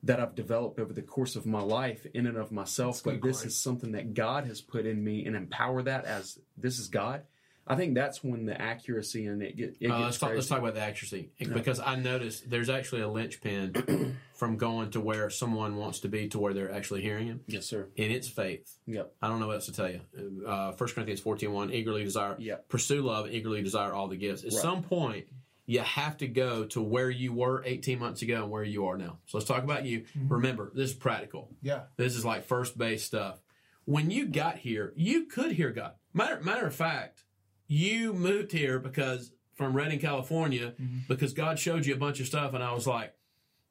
that 0.03 0.19
I've 0.21 0.35
developed 0.35 0.79
over 0.81 0.93
the 0.93 1.03
course 1.03 1.37
of 1.37 1.45
my 1.47 1.61
life 1.61 2.07
in 2.15 2.27
and 2.27 2.37
of 2.39 2.51
myself, 2.53 3.03
but 3.05 3.21
this 3.23 3.45
is 3.45 3.57
something 3.57 3.93
that 3.93 4.15
God 4.15 4.47
has 4.47 4.61
put 4.61 4.87
in 4.87 5.03
me 5.05 5.27
and 5.27 5.37
empower 5.37 5.83
that 5.83 6.05
as 6.07 6.39
this 6.57 6.79
is 6.79 6.89
God. 6.89 7.23
I 7.67 7.77
think 7.77 7.95
that's 7.95 8.25
when 8.25 8.47
the 8.47 8.61
accuracy 8.61 9.27
and 9.27 9.43
it, 9.43 9.57
get, 9.57 9.77
it 9.79 9.89
Uh, 9.91 9.99
gets 9.99 10.05
let's, 10.07 10.19
talk, 10.19 10.31
let's 10.35 10.47
talk 10.49 10.59
about 10.59 10.75
the 10.75 10.81
accuracy 10.81 11.31
because 11.39 11.79
I 11.79 11.95
noticed 11.97 12.49
there's 12.51 12.71
actually 12.71 13.03
a 13.03 13.09
linchpin 13.09 14.17
from 14.35 14.57
going 14.57 14.91
to 14.93 15.01
where 15.01 15.29
someone 15.31 15.77
wants 15.77 16.01
to 16.01 16.09
be 16.09 16.29
to 16.29 16.39
where 16.41 16.53
they're 16.55 16.73
actually 16.73 17.03
hearing 17.03 17.27
him, 17.27 17.43
Yes, 17.47 17.67
sir. 17.67 17.89
and 17.97 18.11
it's 18.11 18.27
faith. 18.27 18.75
Yep. 18.87 19.13
I 19.23 19.29
don't 19.29 19.39
know 19.39 19.47
what 19.49 19.57
else 19.57 19.67
to 19.67 19.73
tell 19.73 19.91
you. 19.91 20.01
Uh, 20.47 20.73
1 20.73 20.89
Corinthians 20.95 21.21
14 21.21 21.53
1, 21.53 21.71
eagerly 21.73 22.03
desire, 22.03 22.35
Yep. 22.41 22.69
pursue 22.71 23.03
love, 23.03 23.31
eagerly 23.31 23.63
desire 23.63 23.93
all 23.93 24.09
the 24.09 24.17
gifts. 24.17 24.43
At 24.43 24.53
Right. 24.53 24.63
some 24.63 24.83
point, 24.83 25.27
you 25.71 25.79
have 25.79 26.17
to 26.17 26.27
go 26.27 26.65
to 26.65 26.83
where 26.83 27.09
you 27.09 27.33
were 27.33 27.63
18 27.65 28.01
months 28.01 28.23
ago 28.23 28.43
and 28.43 28.51
where 28.51 28.65
you 28.65 28.87
are 28.87 28.99
now. 28.99 29.19
So 29.27 29.39
let's 29.39 29.47
talk 29.47 29.63
about 29.63 29.85
you. 29.85 30.01
Mm-hmm. 30.01 30.33
Remember, 30.33 30.73
this 30.75 30.91
is 30.91 30.97
practical. 30.97 31.49
Yeah. 31.63 31.83
This 31.97 32.17
is 32.17 32.25
like 32.25 32.45
first 32.45 32.77
base 32.77 33.05
stuff. 33.05 33.39
When 33.85 34.11
you 34.11 34.27
got 34.27 34.59
here, 34.59 34.93
you 34.97 35.27
could 35.27 35.53
hear 35.53 35.71
God. 35.71 35.93
Matter, 36.13 36.41
matter 36.41 36.67
of 36.67 36.75
fact, 36.75 37.23
you 37.69 38.13
moved 38.13 38.51
here 38.51 38.81
because 38.81 39.31
from 39.55 39.75
Redding, 39.75 40.01
California, 40.01 40.73
mm-hmm. 40.73 40.99
because 41.07 41.35
God 41.35 41.57
showed 41.57 41.87
you 41.87 41.95
a 41.95 41.99
bunch 41.99 42.19
of 42.19 42.27
stuff, 42.27 42.53
and 42.53 42.65
I 42.65 42.73
was 42.73 42.89
like, 42.89 43.15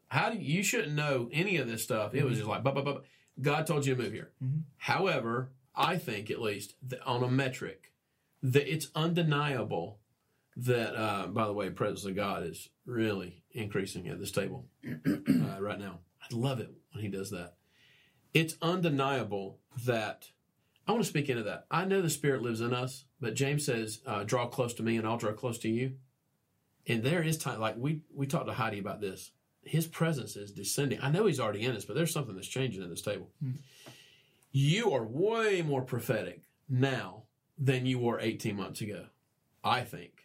"How 0.07 0.29
do 0.29 0.37
you, 0.37 0.57
you 0.57 0.63
shouldn't 0.63 0.93
know 0.93 1.29
any 1.33 1.57
of 1.57 1.67
this 1.67 1.83
stuff?" 1.83 2.15
It 2.15 2.23
was 2.23 2.33
mm-hmm. 2.33 2.39
just 2.39 2.49
like, 2.49 2.63
"But, 2.63 2.75
but, 2.75 2.85
but." 2.85 3.03
God 3.41 3.65
told 3.65 3.85
you 3.85 3.95
to 3.95 4.01
move 4.01 4.11
here. 4.11 4.31
However, 4.75 5.51
I 5.73 5.97
think 5.97 6.29
at 6.29 6.41
least 6.41 6.75
that 6.89 7.01
on 7.03 7.23
a 7.23 7.29
metric, 7.29 7.93
that 8.43 8.69
it's 8.69 8.89
undeniable 8.95 9.99
that. 10.65 10.95
Uh, 10.95 11.27
by 11.27 11.45
the 11.45 11.53
way, 11.53 11.69
presence 11.69 12.05
of 12.05 12.15
God 12.15 12.43
is 12.43 12.69
really 12.85 13.43
increasing 13.51 14.07
at 14.07 14.19
this 14.19 14.31
table 14.31 14.65
uh, 14.85 15.61
right 15.61 15.79
now. 15.79 15.99
I 16.21 16.35
love 16.35 16.59
it 16.59 16.71
when 16.91 17.03
He 17.03 17.09
does 17.09 17.31
that 17.31 17.55
it's 18.33 18.55
undeniable 18.61 19.59
that 19.85 20.29
I 20.87 20.91
want 20.91 21.03
to 21.03 21.09
speak 21.09 21.29
into 21.29 21.43
that. 21.43 21.65
I 21.69 21.85
know 21.85 22.01
the 22.01 22.09
Spirit 22.09 22.41
lives 22.41 22.61
in 22.61 22.73
us, 22.73 23.05
but 23.19 23.35
James 23.35 23.65
says, 23.65 24.01
uh, 24.05 24.23
"Draw 24.23 24.47
close 24.47 24.73
to 24.75 24.83
me, 24.83 24.97
and 24.97 25.07
I'll 25.07 25.17
draw 25.17 25.33
close 25.33 25.59
to 25.59 25.69
you." 25.69 25.93
And 26.87 27.03
there 27.03 27.21
is 27.21 27.37
time, 27.37 27.59
like 27.59 27.75
we 27.77 28.01
we 28.13 28.27
talked 28.27 28.47
to 28.47 28.53
Heidi 28.53 28.79
about 28.79 29.01
this. 29.01 29.31
His 29.63 29.87
presence 29.87 30.35
is 30.35 30.51
descending. 30.51 30.99
I 31.01 31.11
know 31.11 31.25
He's 31.25 31.39
already 31.39 31.65
in 31.65 31.75
us, 31.75 31.85
but 31.85 31.95
there's 31.95 32.13
something 32.13 32.35
that's 32.35 32.47
changing 32.47 32.83
at 32.83 32.89
this 32.89 33.01
table. 33.01 33.29
You 34.51 34.91
are 34.93 35.03
way 35.03 35.61
more 35.61 35.83
prophetic 35.83 36.41
now 36.67 37.23
than 37.57 37.85
you 37.85 37.99
were 37.99 38.19
18 38.19 38.55
months 38.55 38.81
ago. 38.81 39.05
I 39.63 39.81
think. 39.81 40.18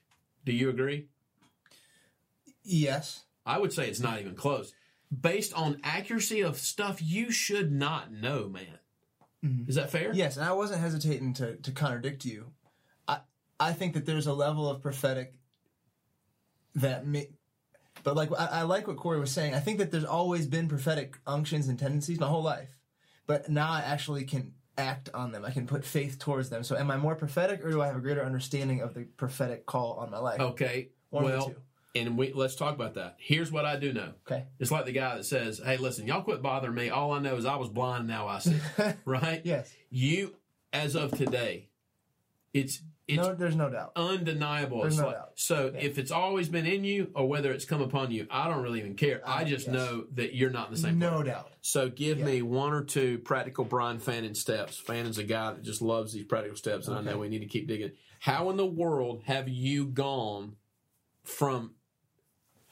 Do 0.44 0.52
you 0.52 0.68
agree? 0.70 1.08
Yes. 2.62 3.24
I 3.46 3.58
would 3.58 3.72
say 3.72 3.88
it's 3.88 4.00
not 4.00 4.20
even 4.20 4.34
close. 4.34 4.72
Based 5.18 5.52
on 5.54 5.80
accuracy 5.84 6.40
of 6.40 6.58
stuff 6.58 7.00
you 7.02 7.30
should 7.30 7.70
not 7.70 8.12
know, 8.12 8.48
man. 8.48 8.78
Mm-hmm. 9.44 9.68
Is 9.68 9.76
that 9.76 9.90
fair? 9.90 10.12
Yes, 10.14 10.36
and 10.36 10.46
I 10.46 10.52
wasn't 10.52 10.80
hesitating 10.80 11.34
to, 11.34 11.56
to 11.56 11.70
contradict 11.70 12.24
you. 12.24 12.52
I 13.06 13.18
I 13.60 13.72
think 13.72 13.94
that 13.94 14.06
there's 14.06 14.26
a 14.26 14.32
level 14.32 14.68
of 14.68 14.80
prophetic 14.80 15.34
that 16.76 17.06
may, 17.06 17.28
but 18.02 18.16
like 18.16 18.30
I, 18.32 18.46
I 18.46 18.62
like 18.62 18.88
what 18.88 18.96
Corey 18.96 19.20
was 19.20 19.30
saying. 19.30 19.54
I 19.54 19.60
think 19.60 19.78
that 19.78 19.90
there's 19.90 20.04
always 20.04 20.46
been 20.46 20.66
prophetic 20.68 21.18
unctions 21.26 21.68
and 21.68 21.78
tendencies 21.78 22.18
my 22.18 22.26
whole 22.26 22.42
life, 22.42 22.70
but 23.26 23.50
now 23.50 23.70
I 23.70 23.80
actually 23.80 24.24
can 24.24 24.54
act 24.76 25.10
on 25.14 25.32
them. 25.32 25.44
I 25.44 25.50
can 25.50 25.66
put 25.66 25.84
faith 25.84 26.18
towards 26.18 26.50
them. 26.50 26.64
So 26.64 26.76
am 26.76 26.90
I 26.90 26.96
more 26.96 27.14
prophetic, 27.14 27.64
or 27.64 27.70
do 27.70 27.82
I 27.82 27.86
have 27.86 27.96
a 27.96 28.00
greater 28.00 28.24
understanding 28.24 28.80
of 28.80 28.94
the 28.94 29.04
prophetic 29.04 29.66
call 29.66 29.94
on 29.94 30.10
my 30.10 30.18
life? 30.18 30.40
Okay. 30.40 30.88
One 31.10 31.24
well, 31.24 31.54
and 31.94 32.18
we 32.18 32.32
let's 32.32 32.56
talk 32.56 32.74
about 32.74 32.94
that. 32.94 33.16
Here's 33.18 33.52
what 33.52 33.64
I 33.64 33.76
do 33.76 33.92
know. 33.92 34.12
Okay. 34.26 34.44
It's 34.58 34.70
like 34.70 34.84
the 34.84 34.92
guy 34.92 35.16
that 35.16 35.24
says, 35.24 35.60
"Hey, 35.64 35.76
listen, 35.76 36.06
y'all 36.06 36.22
quit 36.22 36.42
bothering 36.42 36.74
me. 36.74 36.90
All 36.90 37.12
I 37.12 37.20
know 37.20 37.36
is 37.36 37.44
I 37.44 37.56
was 37.56 37.68
blind, 37.68 38.08
now 38.08 38.26
I 38.26 38.40
see." 38.40 38.58
right? 39.04 39.40
Yes. 39.44 39.72
You, 39.90 40.34
as 40.72 40.96
of 40.96 41.12
today, 41.12 41.68
it's 42.52 42.82
it's 43.06 43.18
no, 43.18 43.34
there's 43.34 43.56
no 43.56 43.68
doubt. 43.68 43.92
undeniable. 43.96 44.80
There's 44.82 44.99
no 44.99 45.06
like- 45.06 45.16
doubt. 45.16 45.32
So 45.34 45.70
Yeah. 45.75 45.80
if 45.80 45.99
it's 45.99 46.11
always 46.11 46.49
been 46.49 46.64
in 46.66 46.84
you 46.84 47.11
or 47.14 47.28
whether 47.28 47.52
it's 47.52 47.64
come 47.64 47.82
upon 47.82 48.11
you, 48.11 48.26
I 48.30 48.49
don't 48.49 48.62
really 48.62 48.78
even 48.78 48.94
care. 48.94 49.20
I 49.28 49.42
Uh, 49.42 49.44
just 49.44 49.66
yes. 49.66 49.75
know 49.75 50.06
that 50.14 50.34
you're 50.34 50.50
not 50.50 50.68
in 50.68 50.75
the 50.75 50.80
same. 50.80 50.99
No 50.99 51.16
place. 51.16 51.26
doubt. 51.26 51.52
So 51.61 51.88
give 51.90 52.18
Yeah. 52.20 52.25
me 52.25 52.42
one 52.42 52.73
or 52.73 52.82
two 52.82 53.18
practical 53.18 53.64
Brian 53.64 53.99
Fannin 53.99 54.34
steps. 54.34 54.78
Fannin's 54.78 55.18
a 55.18 55.25
guy 55.25 55.52
that 55.52 55.62
just 55.62 55.82
loves 55.82 56.12
these 56.12 56.25
practical 56.25 56.56
steps, 56.56 56.88
and 56.88 56.96
I 56.96 57.02
know 57.02 57.18
we 57.18 57.28
need 57.28 57.40
to 57.40 57.46
keep 57.46 57.66
digging. 57.68 57.92
How 58.20 58.49
in 58.50 58.56
the 58.56 58.64
world 58.66 59.23
have 59.25 59.49
you 59.49 59.87
gone 59.87 60.56
from? 61.23 61.75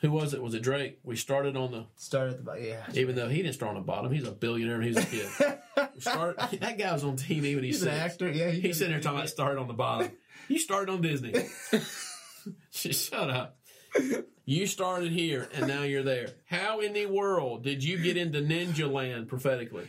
Who 0.02 0.10
was 0.10 0.34
it? 0.34 0.42
Was 0.42 0.54
it 0.54 0.62
Drake? 0.64 0.98
We 1.04 1.14
started 1.14 1.56
on 1.56 1.70
the. 1.70 1.86
Start 1.96 2.30
at 2.30 2.36
the 2.38 2.42
bottom. 2.42 2.64
Yeah. 2.64 2.82
Even 2.94 3.14
though 3.14 3.28
he 3.28 3.40
didn't 3.40 3.54
start 3.54 3.76
on 3.76 3.82
the 3.82 3.86
bottom, 3.86 4.12
he's 4.12 4.26
a 4.26 4.32
billionaire 4.32 4.80
and 4.80 4.84
he's 4.84 4.96
a 4.96 5.06
kid. 5.06 5.58
We 5.94 6.00
started, 6.00 6.60
that 6.60 6.78
guy 6.78 6.92
was 6.92 7.04
on 7.04 7.16
TV 7.16 7.54
when 7.54 7.64
he's, 7.64 7.76
He's 7.80 7.82
an 7.82 7.90
actor. 7.90 8.30
Yeah. 8.30 8.50
He's 8.50 8.78
sitting 8.78 8.92
there 8.92 9.00
talking 9.00 9.18
about 9.18 9.28
started 9.28 9.60
on 9.60 9.68
the 9.68 9.74
bottom. 9.74 10.10
You 10.48 10.58
started 10.58 10.92
on 10.92 11.00
Disney. 11.00 11.34
Shut 12.70 13.30
up. 13.30 13.58
You 14.44 14.66
started 14.66 15.12
here 15.12 15.48
and 15.54 15.66
now 15.66 15.82
you're 15.82 16.02
there. 16.02 16.28
How 16.46 16.80
in 16.80 16.92
the 16.92 17.06
world 17.06 17.62
did 17.62 17.84
you 17.84 17.98
get 17.98 18.16
into 18.16 18.40
Ninja 18.40 18.90
Land 18.90 19.28
prophetically? 19.28 19.88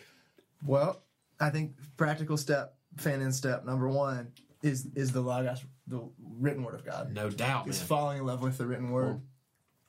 Well, 0.66 1.02
I 1.40 1.50
think 1.50 1.74
practical 1.98 2.38
step, 2.38 2.76
Fannin 2.98 3.32
step 3.32 3.66
number 3.66 3.90
one 3.90 4.32
is 4.62 4.88
is 4.96 5.12
the 5.12 5.22
logos, 5.22 5.64
the 5.88 6.08
written 6.40 6.64
word 6.64 6.76
of 6.76 6.86
God. 6.86 7.14
No 7.14 7.30
doubt. 7.30 7.68
Is 7.68 7.82
falling 7.82 8.20
in 8.20 8.26
love 8.26 8.42
with 8.42 8.58
the 8.58 8.66
written 8.66 8.92
word. 8.92 9.22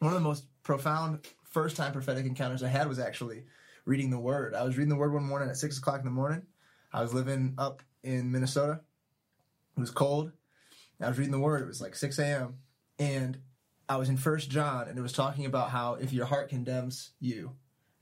One 0.04 0.12
of 0.12 0.20
the 0.20 0.28
most 0.28 0.44
profound 0.62 1.26
first 1.44 1.78
time 1.78 1.90
prophetic 1.90 2.26
encounters 2.26 2.62
I 2.62 2.68
had 2.68 2.88
was 2.88 2.98
actually 2.98 3.44
reading 3.86 4.10
the 4.10 4.18
word. 4.18 4.54
I 4.54 4.62
was 4.62 4.76
reading 4.76 4.90
the 4.90 4.96
word 4.96 5.14
one 5.14 5.24
morning 5.24 5.48
at 5.48 5.56
six 5.56 5.78
o'clock 5.78 6.00
in 6.00 6.04
the 6.04 6.10
morning. 6.10 6.42
I 6.92 7.00
was 7.00 7.14
living 7.14 7.54
up 7.56 7.80
in 8.02 8.30
Minnesota. 8.30 8.80
It 9.78 9.80
was 9.80 9.90
cold. 9.90 10.32
I 11.00 11.08
was 11.08 11.16
reading 11.16 11.32
the 11.32 11.38
word. 11.38 11.62
It 11.62 11.66
was 11.68 11.80
like 11.80 11.96
six 11.96 12.18
a.m. 12.18 12.58
and 12.98 13.38
I 13.88 13.96
was 13.96 14.10
in 14.10 14.18
First 14.18 14.50
John, 14.50 14.88
and 14.88 14.98
it 14.98 15.00
was 15.00 15.14
talking 15.14 15.46
about 15.46 15.70
how 15.70 15.94
if 15.94 16.12
your 16.12 16.26
heart 16.26 16.50
condemns 16.50 17.12
you, 17.18 17.52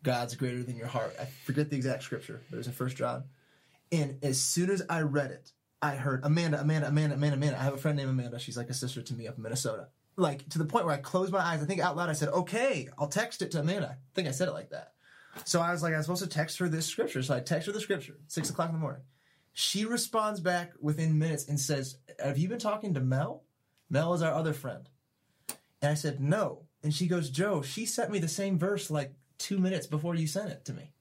God's 0.02 0.35
greater 0.35 0.64
than 0.64 0.76
your 0.76 0.88
heart. 0.88 1.14
I 1.21 1.26
forget 1.44 1.71
the 1.71 1.76
exact 1.76 2.02
scripture, 2.02 2.40
but 2.50 2.56
it 2.56 2.59
was 2.59 2.66
in 2.66 2.73
First 2.73 2.97
John. 2.97 3.26
And 3.92 4.18
as 4.25 4.40
soon 4.40 4.71
as 4.71 4.82
I 4.90 5.02
read 5.02 5.30
it, 5.30 5.52
I 5.80 5.94
heard 5.94 6.23
Amanda, 6.25 6.61
Amanda, 6.61 6.88
Amanda, 6.88 7.14
Amanda, 7.14 7.37
Amanda. 7.37 7.61
I 7.61 7.62
have 7.62 7.75
a 7.75 7.78
friend 7.78 7.97
named 7.97 8.11
Amanda. 8.11 8.40
She's 8.40 8.56
like 8.56 8.71
a 8.71 8.75
sister 8.75 9.02
to 9.02 9.14
me 9.14 9.28
up 9.28 9.37
in 9.37 9.44
Minnesota. 9.44 9.87
Like 10.16 10.49
to 10.50 10.59
the 10.59 10.64
point 10.64 10.85
where 10.85 10.95
I 10.95 10.99
closed 10.99 11.33
my 11.33 11.40
eyes. 11.40 11.62
I 11.62 11.66
think 11.66 11.81
out 11.81 11.97
loud 11.97 12.11
I 12.11 12.14
said, 12.14 12.28
"Okay, 12.28 12.88
I'll 12.99 13.09
text 13.09 13.42
it 13.42 13.50
to 13.52 13.61
Amanda." 13.61 13.88
I 13.90 14.14
think 14.14 14.28
I 14.28 14.33
said 14.33 14.49
it 14.49 14.52
like 14.52 14.71
that. 14.71 14.92
So 15.45 15.61
I 15.61 15.73
was 15.73 15.83
like, 15.83 15.95
I 15.95 15.97
was 15.97 16.07
supposed 16.07 16.23
to 16.23 16.28
text 16.28 16.59
her 16.59 16.69
this 16.69 16.87
scripture. 16.87 17.23
So 17.23 17.35
I 17.35 17.40
text 17.40 17.66
her 17.66 17.73
the 17.73 17.81
scripture, 17.81 18.19
six 18.28 18.50
o'clock 18.50 18.69
in 18.69 18.75
the 18.75 18.81
morning. 18.81 19.02
She 19.54 19.85
responds 19.85 20.40
back 20.40 20.73
within 20.81 21.19
minutes 21.19 21.49
and 21.49 21.59
says, 21.59 21.97
"Have 22.19 22.38
you 22.38 22.49
been 22.49 22.59
talking 22.59 22.95
to 22.95 23.00
Mel? 23.00 23.45
Mel 23.88 24.14
is 24.14 24.23
our 24.23 24.33
other 24.33 24.52
friend." 24.52 24.88
And 25.81 25.90
I 25.90 25.95
said, 25.95 26.21
"No." 26.21 26.66
And 26.83 26.95
she 26.95 27.07
goes, 27.07 27.31
"Joe, 27.31 27.62
she 27.62 27.87
sent 27.87 28.11
me 28.11 28.19
the 28.19 28.28
same 28.28 28.59
verse 28.59 28.90
like 28.90 29.14
two 29.38 29.59
minutes 29.59 29.87
before 29.87 30.14
you 30.14 30.26
sent 30.26 30.50
it 30.50 30.64
to 30.66 30.73
me." 30.73 30.92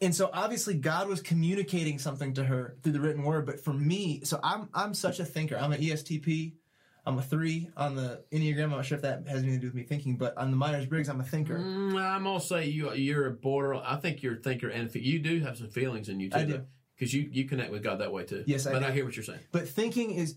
And 0.00 0.14
so 0.14 0.30
obviously 0.32 0.74
God 0.74 1.08
was 1.08 1.20
communicating 1.20 1.98
something 1.98 2.34
to 2.34 2.44
her 2.44 2.76
through 2.82 2.92
the 2.92 3.00
written 3.00 3.22
word. 3.22 3.44
But 3.44 3.60
for 3.60 3.72
me, 3.72 4.22
so 4.24 4.40
I'm 4.42 4.68
I'm 4.72 4.94
such 4.94 5.20
a 5.20 5.24
thinker. 5.24 5.56
I'm 5.56 5.72
an 5.72 5.80
ESTP. 5.80 6.54
I'm 7.06 7.18
a 7.18 7.22
three 7.22 7.70
on 7.76 7.96
the 7.96 8.22
Enneagram. 8.32 8.64
I'm 8.64 8.70
not 8.70 8.84
sure 8.84 8.96
if 8.96 9.02
that 9.02 9.26
has 9.26 9.42
anything 9.42 9.54
to 9.54 9.60
do 9.60 9.66
with 9.66 9.74
me 9.74 9.82
thinking, 9.82 10.16
but 10.16 10.36
on 10.36 10.50
the 10.50 10.56
Myers 10.56 10.86
Briggs, 10.86 11.08
I'm 11.08 11.20
a 11.20 11.24
thinker. 11.24 11.58
Mm, 11.58 12.00
I'm 12.00 12.24
gonna 12.24 12.40
say 12.40 12.66
you 12.66 12.92
you're 12.92 13.26
a 13.26 13.32
border. 13.32 13.74
I 13.74 13.96
think 13.96 14.22
you're 14.22 14.34
a 14.34 14.38
thinker, 14.38 14.68
and 14.68 14.88
if 14.88 14.96
you 14.96 15.18
do 15.18 15.40
have 15.40 15.56
some 15.58 15.68
feelings 15.68 16.08
in 16.08 16.20
you 16.20 16.30
too. 16.30 16.38
I 16.38 16.44
do. 16.44 16.64
because 16.96 17.14
you 17.14 17.28
you 17.32 17.44
connect 17.46 17.70
with 17.70 17.82
God 17.82 18.00
that 18.00 18.12
way 18.12 18.24
too. 18.24 18.44
Yes, 18.46 18.66
I 18.66 18.72
but 18.72 18.80
do. 18.80 18.86
I 18.86 18.90
hear 18.90 19.04
what 19.04 19.16
you're 19.16 19.24
saying. 19.24 19.40
But 19.52 19.68
thinking 19.68 20.12
is 20.12 20.36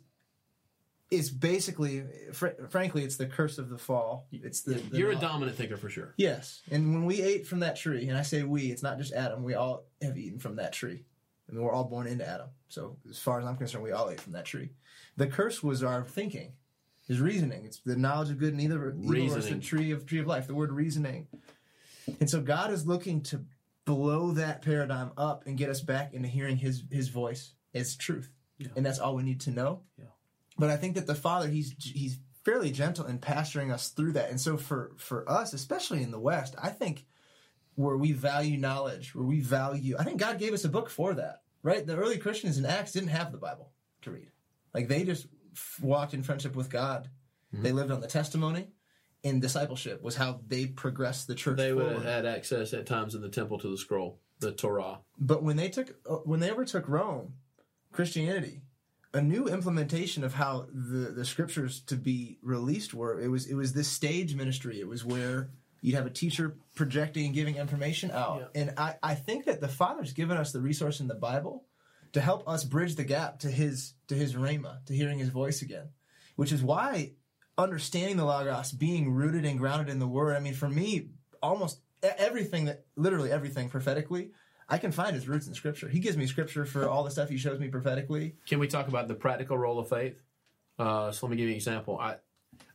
is 1.12 1.30
basically, 1.30 2.04
fr- 2.32 2.48
frankly, 2.70 3.04
it's 3.04 3.18
the 3.18 3.28
curse 3.28 3.60
of 3.60 3.70
the 3.70 3.78
fall. 3.78 4.28
It's 4.32 4.62
the, 4.62 4.76
the 4.76 4.98
You're 4.98 5.12
a 5.12 5.16
dominant 5.16 5.56
thinker 5.58 5.78
for 5.78 5.90
sure. 5.90 6.16
Yes, 6.18 6.62
and 6.72 6.94
when 6.94 7.06
we 7.06 7.22
ate 7.22 7.46
from 7.46 7.60
that 7.60 7.76
tree, 7.76 8.08
and 8.08 8.18
I 8.18 8.24
say 8.24 8.42
we, 8.44 8.72
it's 8.72 8.82
not 8.82 8.98
just 8.98 9.14
Adam. 9.14 9.44
We 9.44 9.54
all 9.54 9.86
have 10.02 10.18
eaten 10.18 10.40
from 10.40 10.56
that 10.56 10.74
tree. 10.74 11.04
I 11.50 11.54
mean, 11.54 11.62
we're 11.62 11.74
all 11.74 11.84
born 11.84 12.08
into 12.08 12.28
Adam. 12.28 12.48
So 12.70 12.98
as 13.10 13.20
far 13.20 13.40
as 13.40 13.46
I'm 13.46 13.58
concerned, 13.58 13.84
we 13.84 13.92
all 13.92 14.10
ate 14.10 14.22
from 14.22 14.34
that 14.34 14.46
tree. 14.46 14.70
The 15.18 15.28
curse 15.28 15.62
was 15.62 15.84
our 15.84 16.04
thinking, 16.04 16.54
his 17.08 17.20
reasoning. 17.20 17.66
It's 17.66 17.80
the 17.80 17.96
knowledge 17.96 18.30
of 18.30 18.40
good 18.40 18.54
and 18.54 18.62
evil. 18.62 19.36
it's 19.36 19.50
the 19.50 19.60
tree 19.60 19.92
of 19.92 20.06
tree 20.06 20.20
of 20.20 20.28
life. 20.28 20.48
The 20.48 20.56
word 20.56 20.72
reasoning. 20.72 21.28
And 22.20 22.30
so 22.30 22.42
God 22.42 22.72
is 22.72 22.88
looking 22.88 23.22
to 23.24 23.46
blow 23.86 24.32
that 24.32 24.62
paradigm 24.62 25.12
up 25.18 25.46
and 25.46 25.58
get 25.58 25.70
us 25.70 25.82
back 25.82 26.14
into 26.14 26.28
hearing 26.28 26.58
His 26.58 26.84
His 26.92 27.10
voice 27.10 27.54
as 27.74 27.96
truth, 27.96 28.32
and 28.76 28.86
that's 28.86 29.00
all 29.00 29.16
we 29.16 29.24
need 29.24 29.42
to 29.42 29.52
know. 29.52 29.82
Yeah. 29.98 30.06
But 30.58 30.70
I 30.70 30.78
think 30.78 30.96
that 30.96 31.08
the 31.08 31.16
Father, 31.16 31.48
he's 31.48 31.76
he's 31.80 32.20
fairly 32.44 32.72
gentle 32.72 33.06
in 33.06 33.20
pastoring 33.20 33.72
us 33.72 33.90
through 33.90 34.14
that. 34.14 34.30
And 34.30 34.40
so 34.40 34.58
for 34.58 34.94
for 34.98 35.30
us, 35.30 35.54
especially 35.54 36.04
in 36.04 36.12
the 36.12 36.20
West, 36.20 36.56
I 36.62 36.70
think 36.70 37.06
where 37.76 37.98
we 37.98 38.12
value 38.12 38.58
knowledge, 38.58 39.16
where 39.16 39.26
we 39.26 39.42
value, 39.42 39.96
I 39.98 40.04
think 40.04 40.20
God 40.20 40.40
gave 40.40 40.54
us 40.54 40.66
a 40.66 40.70
book 40.70 40.90
for 40.90 41.14
that. 41.16 41.42
Right? 41.62 41.86
The 41.86 41.96
early 41.96 42.18
Christians 42.18 42.58
in 42.58 42.66
Acts 42.66 42.92
didn't 42.92 43.10
have 43.10 43.32
the 43.32 43.38
Bible 43.38 43.72
to 44.02 44.12
read. 44.12 44.32
Like 44.74 44.88
they 44.88 45.04
just 45.04 45.28
f- 45.54 45.80
walked 45.82 46.14
in 46.14 46.24
friendship 46.24 46.56
with 46.56 46.70
God. 46.70 47.10
They 47.54 47.72
lived 47.72 47.92
on 47.92 48.02
the 48.02 48.08
testimony, 48.08 48.70
and 49.24 49.40
discipleship 49.40 50.02
was 50.02 50.16
how 50.16 50.42
they 50.48 50.66
progressed 50.66 51.28
the 51.28 51.36
church. 51.36 51.58
They 51.58 51.72
would 51.72 51.92
have 51.92 52.04
had 52.04 52.26
access 52.26 52.74
at 52.74 52.88
times 52.88 53.14
in 53.14 53.22
the 53.22 53.30
temple 53.30 53.60
to 53.60 53.70
the 53.70 53.78
scroll, 53.78 54.20
the 54.40 54.52
Torah. 54.52 55.02
But 55.20 55.44
when 55.44 55.56
they 55.56 55.70
took, 55.70 55.96
uh, 56.10 56.16
when 56.26 56.40
they 56.40 56.50
overtook 56.50 56.90
Rome, 56.90 57.34
Christianity, 57.92 58.64
a 59.14 59.22
new 59.22 59.48
implementation 59.48 60.24
of 60.24 60.34
how 60.34 60.66
the, 60.74 61.12
the 61.12 61.26
scriptures 61.26 61.82
to 61.82 61.96
be 61.96 62.40
released 62.42 62.94
were. 62.94 63.20
It 63.20 63.28
was 63.28 63.46
it 63.46 63.54
was 63.54 63.74
this 63.74 63.88
stage 63.88 64.36
ministry. 64.36 64.80
It 64.80 64.88
was 64.88 65.06
where 65.06 65.52
you'd 65.84 65.96
have 65.96 66.06
a 66.08 66.10
teacher 66.10 66.56
projecting 66.76 67.26
and 67.26 67.36
giving 67.36 67.58
information 67.58 68.10
out. 68.10 68.50
And 68.56 68.74
I, 68.78 68.96
I 69.04 69.16
think 69.16 69.46
that 69.46 69.60
the 69.60 69.68
Father's 69.68 70.14
given 70.14 70.38
us 70.38 70.54
the 70.54 70.62
resource 70.62 71.02
in 71.02 71.08
the 71.08 71.14
Bible 71.14 71.66
to 72.14 72.22
help 72.22 72.48
us 72.48 72.64
bridge 72.64 72.96
the 72.96 73.04
gap 73.04 73.40
to 73.40 73.52
his 73.52 73.94
to 74.08 74.16
his 74.16 74.34
rhema, 74.34 74.84
to 74.86 74.96
hearing 74.96 75.20
his 75.20 75.30
voice 75.30 75.62
again. 75.62 75.90
Which 76.38 76.52
is 76.52 76.64
why 76.64 77.12
understanding 77.58 78.18
the 78.18 78.26
Logos, 78.26 78.72
being 78.72 79.12
rooted 79.12 79.46
and 79.46 79.60
grounded 79.60 79.90
in 79.90 80.00
the 80.00 80.08
Word. 80.08 80.36
I 80.36 80.40
mean, 80.40 80.54
for 80.54 80.70
me, 80.70 81.10
almost 81.42 81.82
e- 82.04 82.08
everything 82.18 82.66
that 82.66 82.86
literally 82.96 83.32
everything 83.32 83.70
prophetically, 83.70 84.32
I 84.70 84.78
can 84.78 84.92
find 84.92 85.14
his 85.14 85.28
roots 85.28 85.48
in 85.48 85.54
Scripture. 85.54 85.90
He 85.90 86.00
gives 86.00 86.16
me 86.16 86.26
Scripture 86.28 86.66
for 86.66 86.88
all 86.88 87.04
the 87.04 87.12
stuff 87.12 87.30
he 87.30 87.38
shows 87.38 87.60
me 87.60 87.68
prophetically. 87.68 88.38
Can 88.48 88.60
we 88.60 88.68
talk 88.68 88.88
about 88.88 89.10
the 89.10 89.16
practical 89.16 89.58
role 89.58 89.80
of 89.80 89.90
faith? 89.90 90.24
Uh, 90.80 91.12
so 91.12 91.26
let 91.26 91.32
me 91.32 91.38
give 91.38 91.48
you 91.48 91.52
an 91.52 91.58
example. 91.58 92.00
I, 92.00 92.16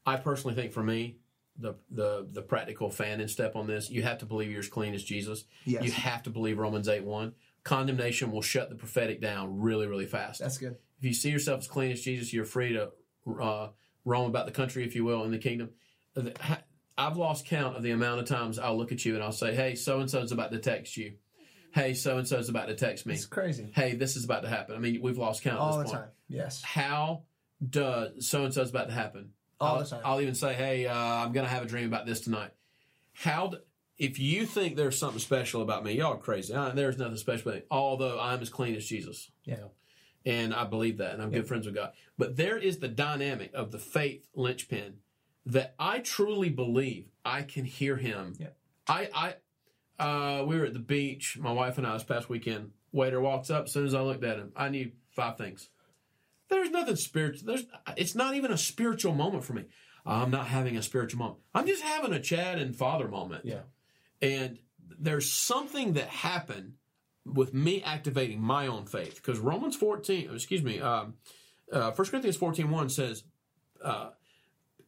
I 0.07 0.17
personally 0.17 0.55
think 0.55 0.73
for 0.73 0.83
me, 0.83 1.17
the 1.59 1.75
the 1.91 2.27
the 2.31 2.43
practical 2.43 2.91
Fannin 2.91 3.29
step 3.29 3.57
on 3.57 3.67
this, 3.67 3.91
you 3.91 4.03
have 4.03 4.19
to 4.19 4.27
believe 4.27 4.51
you're 4.51 4.61
as 4.61 4.69
clean 4.69 4.95
as 4.95 5.03
Jesus. 5.03 5.45
Yes. 5.65 5.85
You 5.85 5.91
have 5.93 6.23
to 6.25 6.31
believe 6.31 6.59
Romans 6.59 6.89
eight 6.89 7.05
one. 7.05 7.35
Condemnation 7.65 8.31
will 8.31 8.43
shut 8.43 8.71
the 8.71 8.77
prophetic 8.77 9.21
down 9.21 9.61
really 9.61 9.87
really 9.87 10.07
fast. 10.07 10.41
That's 10.41 10.59
good. 10.59 10.77
if 10.99 11.05
you 11.05 11.13
see 11.13 11.31
yourself 11.31 11.61
as 11.61 11.67
clean 11.69 11.91
as 11.93 12.01
Jesus, 12.01 12.33
you're 12.33 12.45
free 12.45 12.73
to 12.75 12.91
uh, 13.43 13.69
roam 14.05 14.27
about 14.31 14.47
the 14.47 14.53
country, 14.53 14.85
if 14.85 14.95
you 14.95 15.05
will, 15.05 15.25
in 15.25 15.31
the 15.33 15.39
kingdom. 15.39 15.71
I've 16.97 17.17
lost 17.17 17.47
count 17.47 17.77
of 17.77 17.83
the 17.83 17.93
amount 17.93 18.21
of 18.21 18.27
times 18.27 18.59
I'll 18.59 18.77
look 18.77 18.91
at 18.91 19.05
you 19.05 19.15
and 19.15 19.23
I'll 19.23 19.33
say, 19.33 19.55
"Hey, 19.55 19.75
so 19.75 20.01
and 20.01 20.11
so's 20.11 20.33
about 20.33 20.51
to 20.53 20.59
text 20.59 20.97
you. 20.97 21.15
Hey, 21.73 21.95
so 21.95 22.19
and 22.19 22.27
so's 22.27 22.49
about 22.49 22.69
to 22.69 22.75
text 22.75 23.07
me. 23.07 23.15
It's 23.15 23.27
crazy. 23.27 23.71
Hey, 23.75 23.95
this 23.95 24.17
is 24.17 24.25
about 24.25 24.43
to 24.43 24.49
happen." 24.49 24.75
I 24.75 24.79
mean, 24.79 25.01
we've 25.03 25.19
lost 25.19 25.43
count 25.43 25.61
All 25.61 25.79
at 25.81 25.87
the 25.87 25.93
point 25.93 26.05
time. 26.05 26.09
Yes. 26.29 26.63
how 26.63 27.23
does 27.69 28.29
so 28.29 28.45
and 28.45 28.55
so's 28.55 28.71
about 28.71 28.89
to 28.89 28.95
happen? 28.95 29.31
All 29.61 29.79
I'll. 29.79 30.01
I'll 30.05 30.21
even 30.21 30.35
say, 30.35 30.55
hey, 30.55 30.87
uh, 30.87 30.95
I'm 30.95 31.33
going 31.33 31.47
to 31.47 31.53
have 31.53 31.63
a 31.63 31.67
dream 31.67 31.87
about 31.87 32.07
this 32.07 32.21
tonight. 32.21 32.51
How, 33.13 33.49
d- 33.49 33.59
if 33.99 34.19
you 34.19 34.47
think 34.47 34.77
there's 34.77 34.99
something 34.99 35.19
special 35.19 35.63
about 35.63 35.85
me, 35.85 35.93
y'all 35.93 36.15
are 36.15 36.19
crazy. 36.19 36.55
Uh, 36.55 36.71
there's 36.71 36.99
nothing 36.99 37.17
special 37.17 37.51
about 37.51 37.61
me, 37.61 37.67
although 37.71 38.21
I'm 38.21 38.41
as 38.41 38.49
clean 38.49 38.75
as 38.77 38.87
Jesus. 38.87 39.31
Yeah. 39.45 39.57
And 40.25 40.55
I 40.55 40.65
believe 40.65 40.99
that, 40.99 41.15
and 41.15 41.23
I'm 41.23 41.31
good 41.31 41.49
friends 41.49 41.67
with 41.67 41.75
God. 41.75 41.93
But 42.17 42.37
there 42.37 42.59
is 42.59 42.79
the 42.79 42.89
dynamic 42.89 43.53
of 43.55 43.73
the 43.73 43.79
faith 43.79 44.27
linchpin 44.35 44.99
that 45.47 45.75
I 45.79 46.01
truly 46.01 46.51
believe 46.51 47.07
I 47.25 47.43
can 47.43 47.65
hear 47.65 47.97
him. 47.97 48.35
Yeah. 48.39 48.49
I, 48.87 49.35
I, 49.99 50.03
uh, 50.03 50.45
we 50.45 50.59
were 50.59 50.67
at 50.67 50.75
the 50.75 50.79
beach, 50.79 51.39
my 51.41 51.53
wife 51.53 51.79
and 51.79 51.87
I, 51.87 51.95
this 51.95 52.05
past 52.05 52.29
weekend. 52.29 52.73
Waiter 52.93 53.21
walks 53.21 53.51
up. 53.51 53.65
As 53.65 53.73
soon 53.73 53.87
as 53.87 53.95
I 53.95 54.01
looked 54.01 54.25
at 54.25 54.37
him, 54.39 54.53
I 54.55 54.69
knew 54.69 54.93
five 55.11 55.39
things. 55.39 55.69
There's 56.49 56.71
nothing 56.71 56.97
spiritual. 56.97 57.47
There's. 57.47 57.65
It's 57.97 58.15
not 58.15 58.35
even 58.35 58.51
a 58.53 58.59
spiritual 58.59 59.15
moment 59.15 59.45
for 59.45 59.53
me. 59.53 59.65
I'm 60.07 60.31
not 60.31 60.47
having 60.47 60.77
a 60.77 60.83
spiritual 60.83 61.19
moment. 61.19 61.41
I'm 61.55 61.67
just 61.67 61.83
having 61.83 62.13
a 62.13 62.21
Chad 62.21 62.59
and 62.59 62.75
father 62.75 63.09
moment. 63.09 63.45
Yeah. 63.45 63.61
And 64.23 64.59
there's 64.99 65.31
something 65.31 65.93
that 65.95 66.09
happened 66.09 66.75
with 67.27 67.53
me 67.53 67.83
activating 67.83 68.41
my 68.41 68.67
own 68.67 68.87
faith 68.87 69.17
because 69.17 69.39
Romans 69.39 69.77
14, 69.77 70.31
excuse 70.35 70.63
me, 70.63 70.81
um, 70.81 71.15
uh, 71.71 71.91
1 71.91 72.09
Corinthians 72.09 72.37
14 72.37 72.71
1 72.71 72.89
says, 72.89 73.25
uh, 73.85 74.11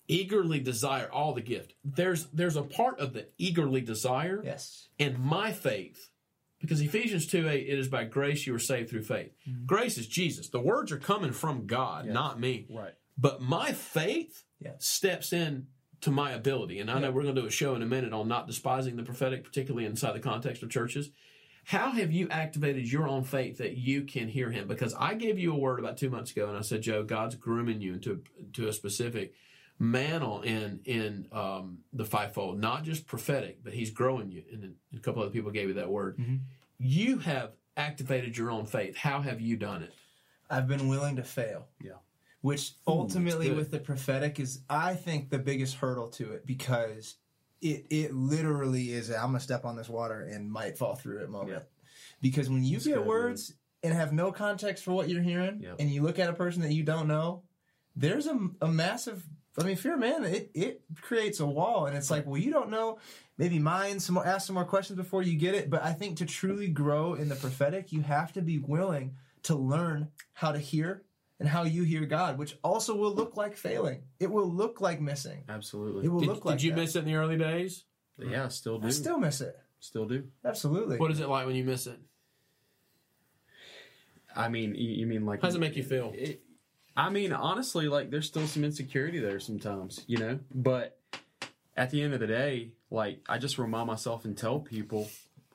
eagerly 0.08 0.58
desire 0.58 1.08
all 1.12 1.34
the 1.34 1.42
gift. 1.42 1.74
There's 1.84 2.26
there's 2.26 2.56
a 2.56 2.62
part 2.62 2.98
of 2.98 3.12
the 3.12 3.28
eagerly 3.38 3.80
desire 3.80 4.40
Yes. 4.44 4.88
and 4.98 5.18
my 5.18 5.52
faith 5.52 6.09
Because 6.60 6.80
Ephesians 6.80 7.26
2 7.26 7.48
8, 7.48 7.68
it 7.68 7.78
is 7.78 7.88
by 7.88 8.04
grace 8.04 8.46
you 8.46 8.54
are 8.54 8.58
saved 8.58 8.90
through 8.90 9.02
faith. 9.04 9.32
Mm-hmm. 9.48 9.66
Grace 9.66 9.96
is 9.98 10.06
Jesus. 10.06 10.48
The 10.48 10.60
words 10.60 10.92
are 10.92 10.98
coming 10.98 11.32
from 11.32 11.66
God, 11.66 12.06
not 12.06 12.38
me. 12.38 12.66
Right. 12.70 12.94
But 13.16 13.40
my 13.40 13.72
faith 13.72 14.44
Yeah. 14.60 14.72
steps 14.78 15.32
in 15.32 15.66
to 16.02 16.10
my 16.10 16.32
ability. 16.32 16.78
And 16.78 16.90
I 16.90 16.94
know 16.98 17.08
Yeah. 17.08 17.08
we're 17.14 17.22
going 17.22 17.34
to 17.34 17.40
do 17.42 17.46
a 17.46 17.50
show 17.50 17.74
in 17.74 17.82
a 17.82 17.86
minute 17.86 18.12
on 18.12 18.28
not 18.28 18.46
despising 18.46 18.96
the 18.96 19.02
prophetic, 19.02 19.44
particularly 19.44 19.86
inside 19.86 20.12
the 20.12 20.20
context 20.20 20.62
of 20.62 20.70
churches. 20.70 21.10
How 21.64 21.90
have 21.90 22.10
you 22.10 22.26
activated 22.30 22.90
your 22.90 23.06
own 23.06 23.22
faith 23.24 23.58
that 23.58 23.76
you 23.76 24.04
can 24.04 24.28
hear 24.28 24.50
him? 24.50 24.66
Because 24.66 24.94
I 24.94 25.14
gave 25.14 25.38
you 25.38 25.52
a 25.52 25.58
word 25.58 25.78
about 25.78 25.98
two 25.98 26.08
months 26.08 26.30
ago, 26.30 26.48
and 26.48 26.56
I 26.56 26.62
said, 26.62 26.80
Joe, 26.82 27.02
God's 27.04 27.34
grooming 27.36 27.80
you 27.82 27.94
into 27.94 28.22
to 28.54 28.68
a 28.68 28.72
specific 28.72 29.34
mantle 29.80 30.42
in 30.42 30.78
in 30.84 31.26
um, 31.32 31.78
the 31.92 32.04
fivefold, 32.04 32.60
not 32.60 32.84
just 32.84 33.06
prophetic, 33.06 33.64
but 33.64 33.72
He's 33.72 33.90
growing 33.90 34.30
you. 34.30 34.44
And 34.52 34.74
a 34.94 35.00
couple 35.00 35.22
other 35.22 35.32
people 35.32 35.50
gave 35.50 35.68
you 35.68 35.74
that 35.74 35.90
word. 35.90 36.18
Mm-hmm. 36.18 36.36
You 36.78 37.18
have 37.18 37.52
activated 37.76 38.36
your 38.36 38.50
own 38.50 38.66
faith. 38.66 38.96
How 38.96 39.20
have 39.22 39.40
you 39.40 39.56
done 39.56 39.82
it? 39.82 39.92
I've 40.48 40.68
been 40.68 40.88
willing 40.88 41.16
to 41.16 41.24
fail. 41.24 41.66
Yeah. 41.82 41.92
Which 42.42 42.72
ultimately 42.86 43.48
good. 43.48 43.56
with 43.56 43.70
the 43.70 43.80
prophetic 43.80 44.38
is 44.38 44.60
I 44.68 44.94
think 44.94 45.30
the 45.30 45.38
biggest 45.38 45.76
hurdle 45.76 46.08
to 46.10 46.32
it 46.32 46.46
because 46.46 47.16
it 47.60 47.86
it 47.90 48.14
literally 48.14 48.92
is 48.92 49.10
I'm 49.10 49.26
gonna 49.28 49.40
step 49.40 49.64
on 49.64 49.76
this 49.76 49.88
water 49.88 50.22
and 50.22 50.50
might 50.50 50.76
fall 50.78 50.94
through 50.94 51.18
it 51.22 51.30
moment. 51.30 51.50
Yeah. 51.52 51.64
Because 52.20 52.50
when 52.50 52.64
you 52.64 52.78
get 52.80 52.96
good, 52.96 53.06
words 53.06 53.54
and 53.82 53.94
have 53.94 54.12
no 54.12 54.30
context 54.30 54.84
for 54.84 54.92
what 54.92 55.08
you're 55.08 55.22
hearing 55.22 55.60
Yep. 55.62 55.76
and 55.78 55.90
you 55.90 56.02
look 56.02 56.18
at 56.18 56.28
a 56.28 56.34
person 56.34 56.60
that 56.62 56.72
you 56.72 56.82
don't 56.82 57.08
know, 57.08 57.42
there's 57.96 58.26
a, 58.26 58.38
a 58.60 58.68
massive 58.68 59.24
I 59.60 59.66
mean 59.66 59.76
fear 59.76 59.96
man, 59.96 60.24
it 60.24 60.50
it 60.54 60.82
creates 61.00 61.40
a 61.40 61.46
wall 61.46 61.86
and 61.86 61.96
it's 61.96 62.10
like, 62.10 62.26
well 62.26 62.40
you 62.40 62.50
don't 62.50 62.70
know 62.70 62.98
maybe 63.40 63.58
mind 63.58 64.02
some 64.02 64.14
more 64.16 64.26
ask 64.26 64.46
some 64.46 64.54
more 64.54 64.64
questions 64.64 64.96
before 64.96 65.22
you 65.22 65.36
get 65.36 65.54
it. 65.54 65.70
But 65.70 65.82
I 65.82 65.92
think 65.92 66.18
to 66.18 66.26
truly 66.26 66.68
grow 66.68 67.14
in 67.14 67.28
the 67.28 67.36
prophetic, 67.36 67.92
you 67.92 68.02
have 68.02 68.32
to 68.34 68.42
be 68.42 68.58
willing 68.58 69.16
to 69.44 69.54
learn 69.54 70.08
how 70.34 70.52
to 70.52 70.58
hear 70.58 71.02
and 71.40 71.48
how 71.48 71.62
you 71.62 71.82
hear 71.82 72.04
God, 72.04 72.36
which 72.36 72.58
also 72.62 72.94
will 72.94 73.14
look 73.14 73.36
like 73.36 73.56
failing. 73.56 74.02
It 74.20 74.30
will 74.30 74.52
look 74.52 74.82
like 74.82 75.00
missing. 75.00 75.42
Absolutely. 75.48 76.04
It 76.04 76.08
will 76.08 76.20
Did, 76.20 76.28
look 76.28 76.44
like 76.44 76.58
did 76.58 76.64
you 76.64 76.70
that. 76.72 76.80
miss 76.80 76.96
it 76.96 77.00
in 77.00 77.04
the 77.06 77.14
early 77.14 77.38
days? 77.38 77.84
yeah, 78.18 78.48
still 78.48 78.78
do. 78.78 78.88
I 78.88 78.90
still 78.90 79.18
miss 79.18 79.40
it. 79.40 79.58
still 79.80 80.04
do. 80.04 80.24
Absolutely. 80.44 80.98
What 80.98 81.10
is 81.10 81.20
it 81.20 81.28
like 81.28 81.46
when 81.46 81.56
you 81.56 81.64
miss 81.64 81.86
it? 81.86 81.98
I 84.36 84.50
mean, 84.50 84.74
you, 84.74 84.90
you 84.90 85.06
mean 85.06 85.24
like 85.24 85.40
How 85.40 85.48
does 85.48 85.54
it 85.54 85.60
make 85.60 85.76
you 85.76 85.82
feel? 85.82 86.12
It, 86.14 86.42
I 86.96 87.10
mean, 87.10 87.32
honestly, 87.32 87.88
like 87.88 88.10
there's 88.10 88.26
still 88.26 88.46
some 88.46 88.64
insecurity 88.64 89.18
there 89.18 89.40
sometimes, 89.40 90.04
you 90.06 90.18
know. 90.18 90.38
But 90.54 90.98
at 91.76 91.90
the 91.90 92.02
end 92.02 92.14
of 92.14 92.20
the 92.20 92.26
day, 92.26 92.72
like 92.90 93.20
I 93.28 93.38
just 93.38 93.58
remind 93.58 93.86
myself 93.86 94.24
and 94.24 94.36
tell 94.36 94.60
people, 94.60 95.08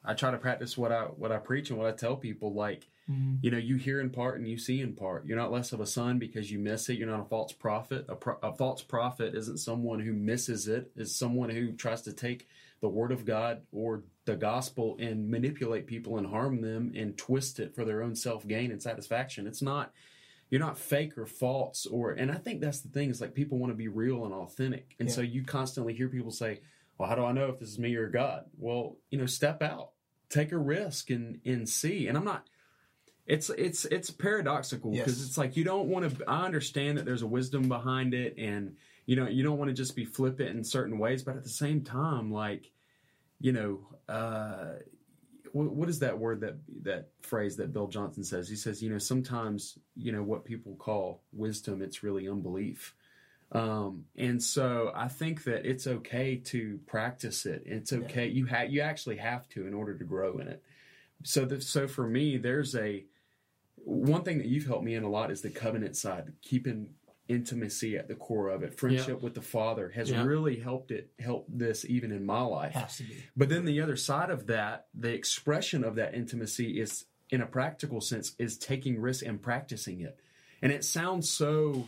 I 0.04 0.13
try 0.13 0.32
to 0.32 0.38
practice 0.38 0.77
what 0.77 0.92
I 0.92 1.04
what 1.04 1.32
I 1.32 1.38
preach 1.38 1.70
and 1.70 1.80
what 1.80 1.88
I 1.88 1.92
tell 1.92 2.15
people. 2.15 2.54
Like, 2.54 2.88
mm-hmm. 3.10 3.36
you 3.42 3.51
know, 3.51 3.58
you 3.58 3.75
hear 3.75 4.00
in 4.00 4.10
part 4.10 4.39
and 4.39 4.48
you 4.48 4.58
see 4.58 4.82
in 4.82 4.94
part. 4.94 5.25
You're 5.25 5.38
not 5.38 5.51
less 5.51 5.74
of 5.74 5.82
a 5.82 5.86
son 5.86 6.20
because 6.20 6.51
you 6.51 6.60
miss 6.60 6.89
it. 6.89 6.98
You're 6.98 7.10
not 7.10 7.22
a 7.22 7.30
false 7.30 7.51
prophet. 7.51 8.06
A, 8.08 8.15
pro- 8.15 8.39
a 8.42 8.54
false 8.54 8.82
prophet 8.82 9.36
isn't 9.36 9.58
someone 9.58 10.00
who 10.00 10.13
misses 10.13 10.68
it. 10.68 10.92
Is 10.96 11.15
someone 11.15 11.50
who 11.50 11.74
tries 11.74 12.01
to 12.04 12.13
take 12.13 12.48
the 12.82 12.89
word 12.89 13.12
of 13.12 13.25
God 13.25 13.62
or 13.72 14.04
the 14.25 14.36
gospel 14.36 14.98
and 15.00 15.30
manipulate 15.30 15.88
people 15.88 16.18
and 16.18 16.27
harm 16.27 16.62
them 16.62 16.92
and 16.96 17.18
twist 17.18 17.60
it 17.60 17.75
for 17.75 17.86
their 17.86 18.04
own 18.04 18.15
self 18.15 18.48
gain 18.48 18.72
and 18.72 18.82
satisfaction. 18.82 19.48
It's 19.48 19.62
not 19.62 19.92
you're 20.50 20.62
not 20.62 20.78
fake 20.78 21.18
or 21.18 21.25
false 21.25 21.86
or 21.86 22.12
and 22.12 22.32
I 22.32 22.36
think 22.36 22.62
that's 22.62 22.82
the 22.82 22.90
thing 22.90 23.10
is 23.10 23.20
like 23.22 23.34
people 23.34 23.58
want 23.58 23.72
to 23.72 23.78
be 23.78 23.88
real 23.88 24.25
and 24.25 24.34
authentic. 24.34 24.96
And 25.00 25.12
so 25.12 25.22
you 25.22 25.44
constantly 25.44 25.94
hear 25.94 26.08
people 26.08 26.32
say, 26.32 26.62
Well, 26.98 27.10
how 27.10 27.16
do 27.16 27.25
I 27.25 27.32
know 27.32 27.50
if 27.50 27.60
this 27.60 27.70
is 27.70 27.80
me 27.80 27.96
or 27.96 28.08
God? 28.08 28.46
Well, 28.58 28.98
you 29.10 29.18
know, 29.18 29.25
step 29.25 29.62
out, 29.62 29.92
take 30.30 30.52
a 30.52 30.58
risk 30.58 31.10
and 31.10 31.40
and 31.46 31.68
see. 31.68 32.08
And 32.08 32.18
I'm 32.18 32.25
not 32.25 32.48
it's 33.25 33.50
it's 33.50 33.86
it's 33.86 34.12
paradoxical 34.12 34.92
because 34.92 35.20
Yes. 35.20 35.28
it's 35.28 35.38
like 35.38 35.58
you 35.58 35.64
don't 35.64 35.88
want 35.88 36.18
to 36.18 36.25
I 36.30 36.46
understand 36.46 36.98
that 36.98 37.06
there's 37.06 37.24
a 37.24 37.28
wisdom 37.28 37.68
behind 37.68 38.14
it 38.14 38.36
and 38.38 38.75
you 39.08 39.16
know 39.16 39.28
you 39.28 39.44
don't 39.44 39.58
want 39.58 39.70
to 39.70 39.74
just 39.74 39.96
be 39.96 40.06
flippant 40.06 40.50
in 40.50 40.64
certain 40.64 41.00
ways 41.00 41.24
but 41.24 41.36
at 41.36 41.44
the 41.44 41.50
same 41.50 41.82
time 41.82 42.32
like 42.32 42.72
you 43.40 43.52
know 43.52 43.88
uh 44.08 44.74
what, 45.56 45.72
what 45.72 45.90
is 45.90 46.00
that 46.00 46.20
word 46.20 46.42
that 46.42 46.58
that 46.82 47.08
phrase 47.22 47.56
that 47.56 47.72
Bill 47.72 47.88
Johnson 47.88 48.26
says? 48.26 48.50
He 48.50 48.58
says 48.58 48.84
you 48.84 48.89
know 48.89 48.98
sometimes 48.98 49.78
you 49.96 50.12
know 50.12 50.22
what 50.22 50.44
people 50.44 50.76
call 50.76 51.22
wisdom 51.32 51.82
it's 51.82 52.04
really 52.04 52.28
unbelief. 52.28 52.94
Um 53.54 54.04
and 54.18 54.44
so 54.44 54.91
I 54.94 55.08
think 55.08 55.46
that 55.46 55.65
it's 55.65 55.88
okay 55.88 56.36
to 56.48 56.80
practice 56.88 57.46
it. 57.46 57.63
It's 57.65 57.94
okay. 57.94 58.28
You 58.28 58.46
ha- 58.48 58.63
you 58.68 58.82
actually 58.82 59.15
have 59.18 59.48
to 59.50 59.65
in 59.65 59.74
order 59.74 59.98
to 59.98 60.04
grow 60.04 60.39
in 60.39 60.50
it. 60.50 60.62
So 61.24 61.46
the, 61.46 61.62
so 61.62 61.88
for 61.88 62.06
me 62.06 62.36
there's 62.36 62.76
a 62.76 63.06
one 63.78 64.24
thing 64.24 64.39
that 64.39 64.48
you've 64.48 64.65
helped 64.65 64.84
me 64.84 64.96
in 64.96 65.04
a 65.04 65.10
lot 65.10 65.32
is 65.32 65.41
the 65.41 65.50
covenant 65.50 65.96
side 65.96 66.34
keeping 66.41 66.89
intimacy 67.28 67.98
at 67.98 68.08
the 68.08 68.16
core 68.16 68.50
of 68.50 68.62
it. 68.64 68.78
Friendship 68.78 69.22
with 69.22 69.34
the 69.34 69.42
father 69.42 69.90
has 69.90 70.10
Yeah. 70.12 70.24
really 70.24 70.58
helped 70.60 70.92
it 70.92 71.12
help 71.20 71.48
this 71.50 71.84
even 71.86 72.12
in 72.12 72.26
my 72.26 72.42
life. 72.42 72.74
Has 72.74 72.98
to 72.98 73.04
be. 73.04 73.16
but 73.36 73.50
then 73.50 73.66
the 73.66 73.82
other 73.82 73.96
side 73.96 74.30
of 74.30 74.48
that 74.48 74.88
the 74.94 75.14
expression 75.14 75.84
of 75.84 75.96
that 75.96 76.14
intimacy 76.14 76.80
is 76.80 77.06
in 77.32 77.42
a 77.42 77.46
practical 77.48 78.00
sense 78.02 78.36
is 78.38 78.58
taking 78.58 79.00
risks 79.00 79.24
and 79.24 79.42
practicing 79.42 80.02
it. 80.02 80.20
And 80.62 80.72
it 80.72 80.84
sounds 80.86 81.30
so 81.30 81.88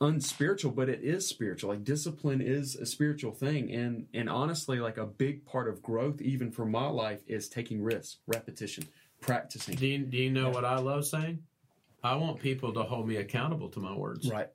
unspiritual 0.00 0.72
but 0.72 0.88
it 0.88 1.00
is 1.02 1.26
spiritual. 1.28 1.70
Like 1.70 1.84
discipline 1.84 2.40
is 2.40 2.76
a 2.76 2.84
spiritual 2.86 3.32
thing. 3.32 3.72
And 3.72 4.06
and 4.12 4.28
honestly 4.28 4.78
like 4.80 4.98
a 4.98 5.06
big 5.06 5.44
part 5.46 5.68
of 5.68 5.82
growth 5.82 6.20
even 6.20 6.50
for 6.50 6.66
my 6.66 6.88
life 6.88 7.22
is 7.26 7.48
taking 7.48 7.82
risks 7.82 8.18
repetition 8.26 8.84
practicing. 9.20 9.76
Do 9.76 9.86
you, 9.86 9.98
do 10.00 10.16
you 10.18 10.30
know 10.30 10.50
what 10.50 10.64
I 10.64 10.78
love 10.78 11.06
saying? 11.06 11.42
I 12.04 12.14
want 12.16 12.38
people 12.40 12.72
to 12.74 12.82
hold 12.82 13.08
me 13.08 13.16
accountable 13.16 13.68
to 13.70 13.80
my 13.80 13.92
words. 13.96 14.30
right 14.30 14.48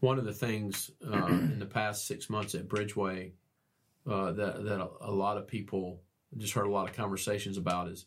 One 0.00 0.18
of 0.18 0.24
the 0.24 0.32
things 0.32 0.90
uh, 1.06 1.26
in 1.26 1.58
the 1.58 1.66
past 1.66 2.06
six 2.06 2.28
months 2.28 2.54
at 2.54 2.68
Bridgeway 2.68 3.32
uh, 4.08 4.32
that 4.32 4.64
that 4.64 4.80
a, 4.80 4.88
a 5.02 5.12
lot 5.12 5.36
of 5.36 5.46
people 5.46 6.00
just 6.36 6.54
heard 6.54 6.66
a 6.66 6.70
lot 6.70 6.88
of 6.88 6.96
conversations 6.96 7.56
about 7.58 7.88
is 7.88 8.06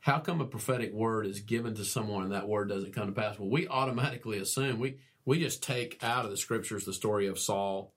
how 0.00 0.20
come 0.20 0.40
a 0.40 0.46
prophetic 0.46 0.92
word 0.92 1.26
is 1.26 1.40
given 1.40 1.74
to 1.74 1.84
someone 1.84 2.22
and 2.22 2.32
that 2.32 2.48
word 2.48 2.68
doesn't 2.68 2.94
come 2.94 3.06
to 3.06 3.12
pass? 3.12 3.38
Well, 3.38 3.50
we 3.50 3.66
automatically 3.66 4.38
assume 4.38 4.78
we 4.78 4.98
we 5.24 5.40
just 5.40 5.62
take 5.62 6.02
out 6.02 6.24
of 6.24 6.30
the 6.30 6.36
scriptures 6.36 6.84
the 6.84 6.92
story 6.92 7.26
of 7.26 7.38
Saul 7.38 7.92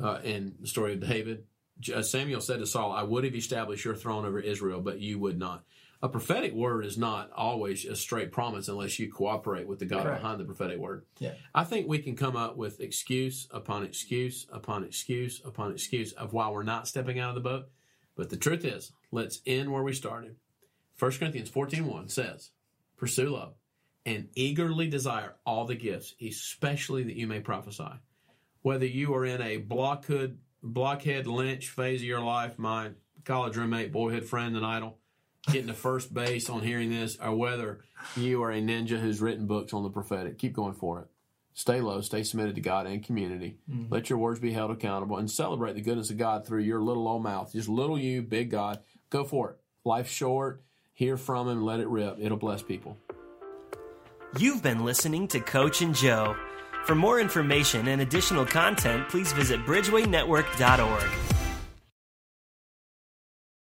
uh, 0.00 0.20
and 0.24 0.54
the 0.60 0.68
story 0.68 0.94
of 0.94 1.00
David. 1.00 1.44
Uh, 1.92 2.02
Samuel 2.02 2.40
said 2.40 2.60
to 2.60 2.66
Saul, 2.66 2.92
"I 2.92 3.02
would 3.02 3.24
have 3.24 3.34
established 3.34 3.84
your 3.84 3.96
throne 3.96 4.24
over 4.24 4.38
Israel, 4.38 4.80
but 4.80 5.00
you 5.00 5.18
would 5.18 5.38
not." 5.38 5.64
A 6.04 6.08
prophetic 6.08 6.52
word 6.52 6.84
is 6.84 6.98
not 6.98 7.30
always 7.32 7.84
a 7.84 7.94
straight 7.94 8.32
promise 8.32 8.66
unless 8.66 8.98
you 8.98 9.10
cooperate 9.10 9.68
with 9.68 9.78
the 9.78 9.84
God 9.84 10.02
Correct. 10.02 10.20
behind 10.20 10.40
the 10.40 10.44
prophetic 10.44 10.78
word. 10.78 11.04
Yeah. 11.20 11.34
I 11.54 11.62
think 11.62 11.86
we 11.86 12.00
can 12.00 12.16
come 12.16 12.36
up 12.36 12.56
with 12.56 12.80
excuse 12.80 13.46
upon 13.52 13.84
excuse 13.84 14.46
upon 14.50 14.82
excuse 14.82 15.40
upon 15.44 15.70
excuse 15.70 16.12
of 16.12 16.32
why 16.32 16.48
we're 16.48 16.64
not 16.64 16.88
stepping 16.88 17.20
out 17.20 17.28
of 17.28 17.36
the 17.36 17.48
boat. 17.48 17.68
But 18.16 18.30
the 18.30 18.36
truth 18.36 18.64
is, 18.64 18.92
let's 19.12 19.40
end 19.46 19.70
where 19.70 19.84
we 19.84 19.92
started. 19.92 20.36
1 20.98 21.12
Corinthians 21.12 21.50
14.1 21.50 22.10
says, 22.10 22.50
Pursue 22.96 23.30
love 23.30 23.54
and 24.04 24.28
eagerly 24.34 24.88
desire 24.88 25.36
all 25.46 25.64
the 25.64 25.74
gifts, 25.76 26.14
especially 26.20 27.04
that 27.04 27.16
you 27.16 27.28
may 27.28 27.40
prophesy. 27.40 27.92
Whether 28.62 28.86
you 28.86 29.14
are 29.14 29.24
in 29.24 29.40
a 29.40 29.58
blockhead, 29.58 30.38
blockhead 30.62 31.28
lynch 31.28 31.68
phase 31.70 32.00
of 32.00 32.06
your 32.06 32.20
life, 32.20 32.58
my 32.58 32.90
college 33.24 33.56
roommate, 33.56 33.92
boyhood 33.92 34.24
friend, 34.24 34.56
and 34.56 34.66
idol, 34.66 34.98
getting 35.50 35.66
to 35.66 35.74
first 35.74 36.12
base 36.12 36.48
on 36.48 36.62
hearing 36.62 36.90
this, 36.90 37.16
or 37.20 37.34
whether 37.34 37.80
you 38.16 38.42
are 38.42 38.52
a 38.52 38.60
ninja 38.60 39.00
who's 39.00 39.20
written 39.20 39.46
books 39.46 39.72
on 39.72 39.82
the 39.82 39.90
prophetic, 39.90 40.38
keep 40.38 40.52
going 40.52 40.74
for 40.74 41.00
it. 41.00 41.06
Stay 41.54 41.80
low, 41.80 42.00
stay 42.00 42.22
submitted 42.22 42.54
to 42.54 42.60
God 42.60 42.86
and 42.86 43.04
community. 43.04 43.58
Mm-hmm. 43.70 43.92
Let 43.92 44.08
your 44.08 44.18
words 44.18 44.40
be 44.40 44.52
held 44.52 44.70
accountable 44.70 45.18
and 45.18 45.30
celebrate 45.30 45.74
the 45.74 45.82
goodness 45.82 46.10
of 46.10 46.16
God 46.16 46.46
through 46.46 46.62
your 46.62 46.80
little 46.80 47.06
old 47.06 47.22
mouth. 47.22 47.52
Just 47.52 47.68
little 47.68 47.98
you, 47.98 48.22
big 48.22 48.50
God. 48.50 48.80
Go 49.10 49.24
for 49.24 49.50
it. 49.50 49.56
Life's 49.84 50.12
short. 50.12 50.62
Hear 50.94 51.16
from 51.16 51.48
Him, 51.48 51.62
let 51.62 51.80
it 51.80 51.88
rip. 51.88 52.16
It'll 52.20 52.38
bless 52.38 52.62
people. 52.62 52.96
You've 54.38 54.62
been 54.62 54.84
listening 54.84 55.28
to 55.28 55.40
Coach 55.40 55.82
and 55.82 55.94
Joe. 55.94 56.36
For 56.86 56.94
more 56.94 57.20
information 57.20 57.88
and 57.88 58.00
additional 58.00 58.46
content, 58.46 59.08
please 59.08 59.32
visit 59.32 59.60
bridgewaynetwork.org. 59.66 61.31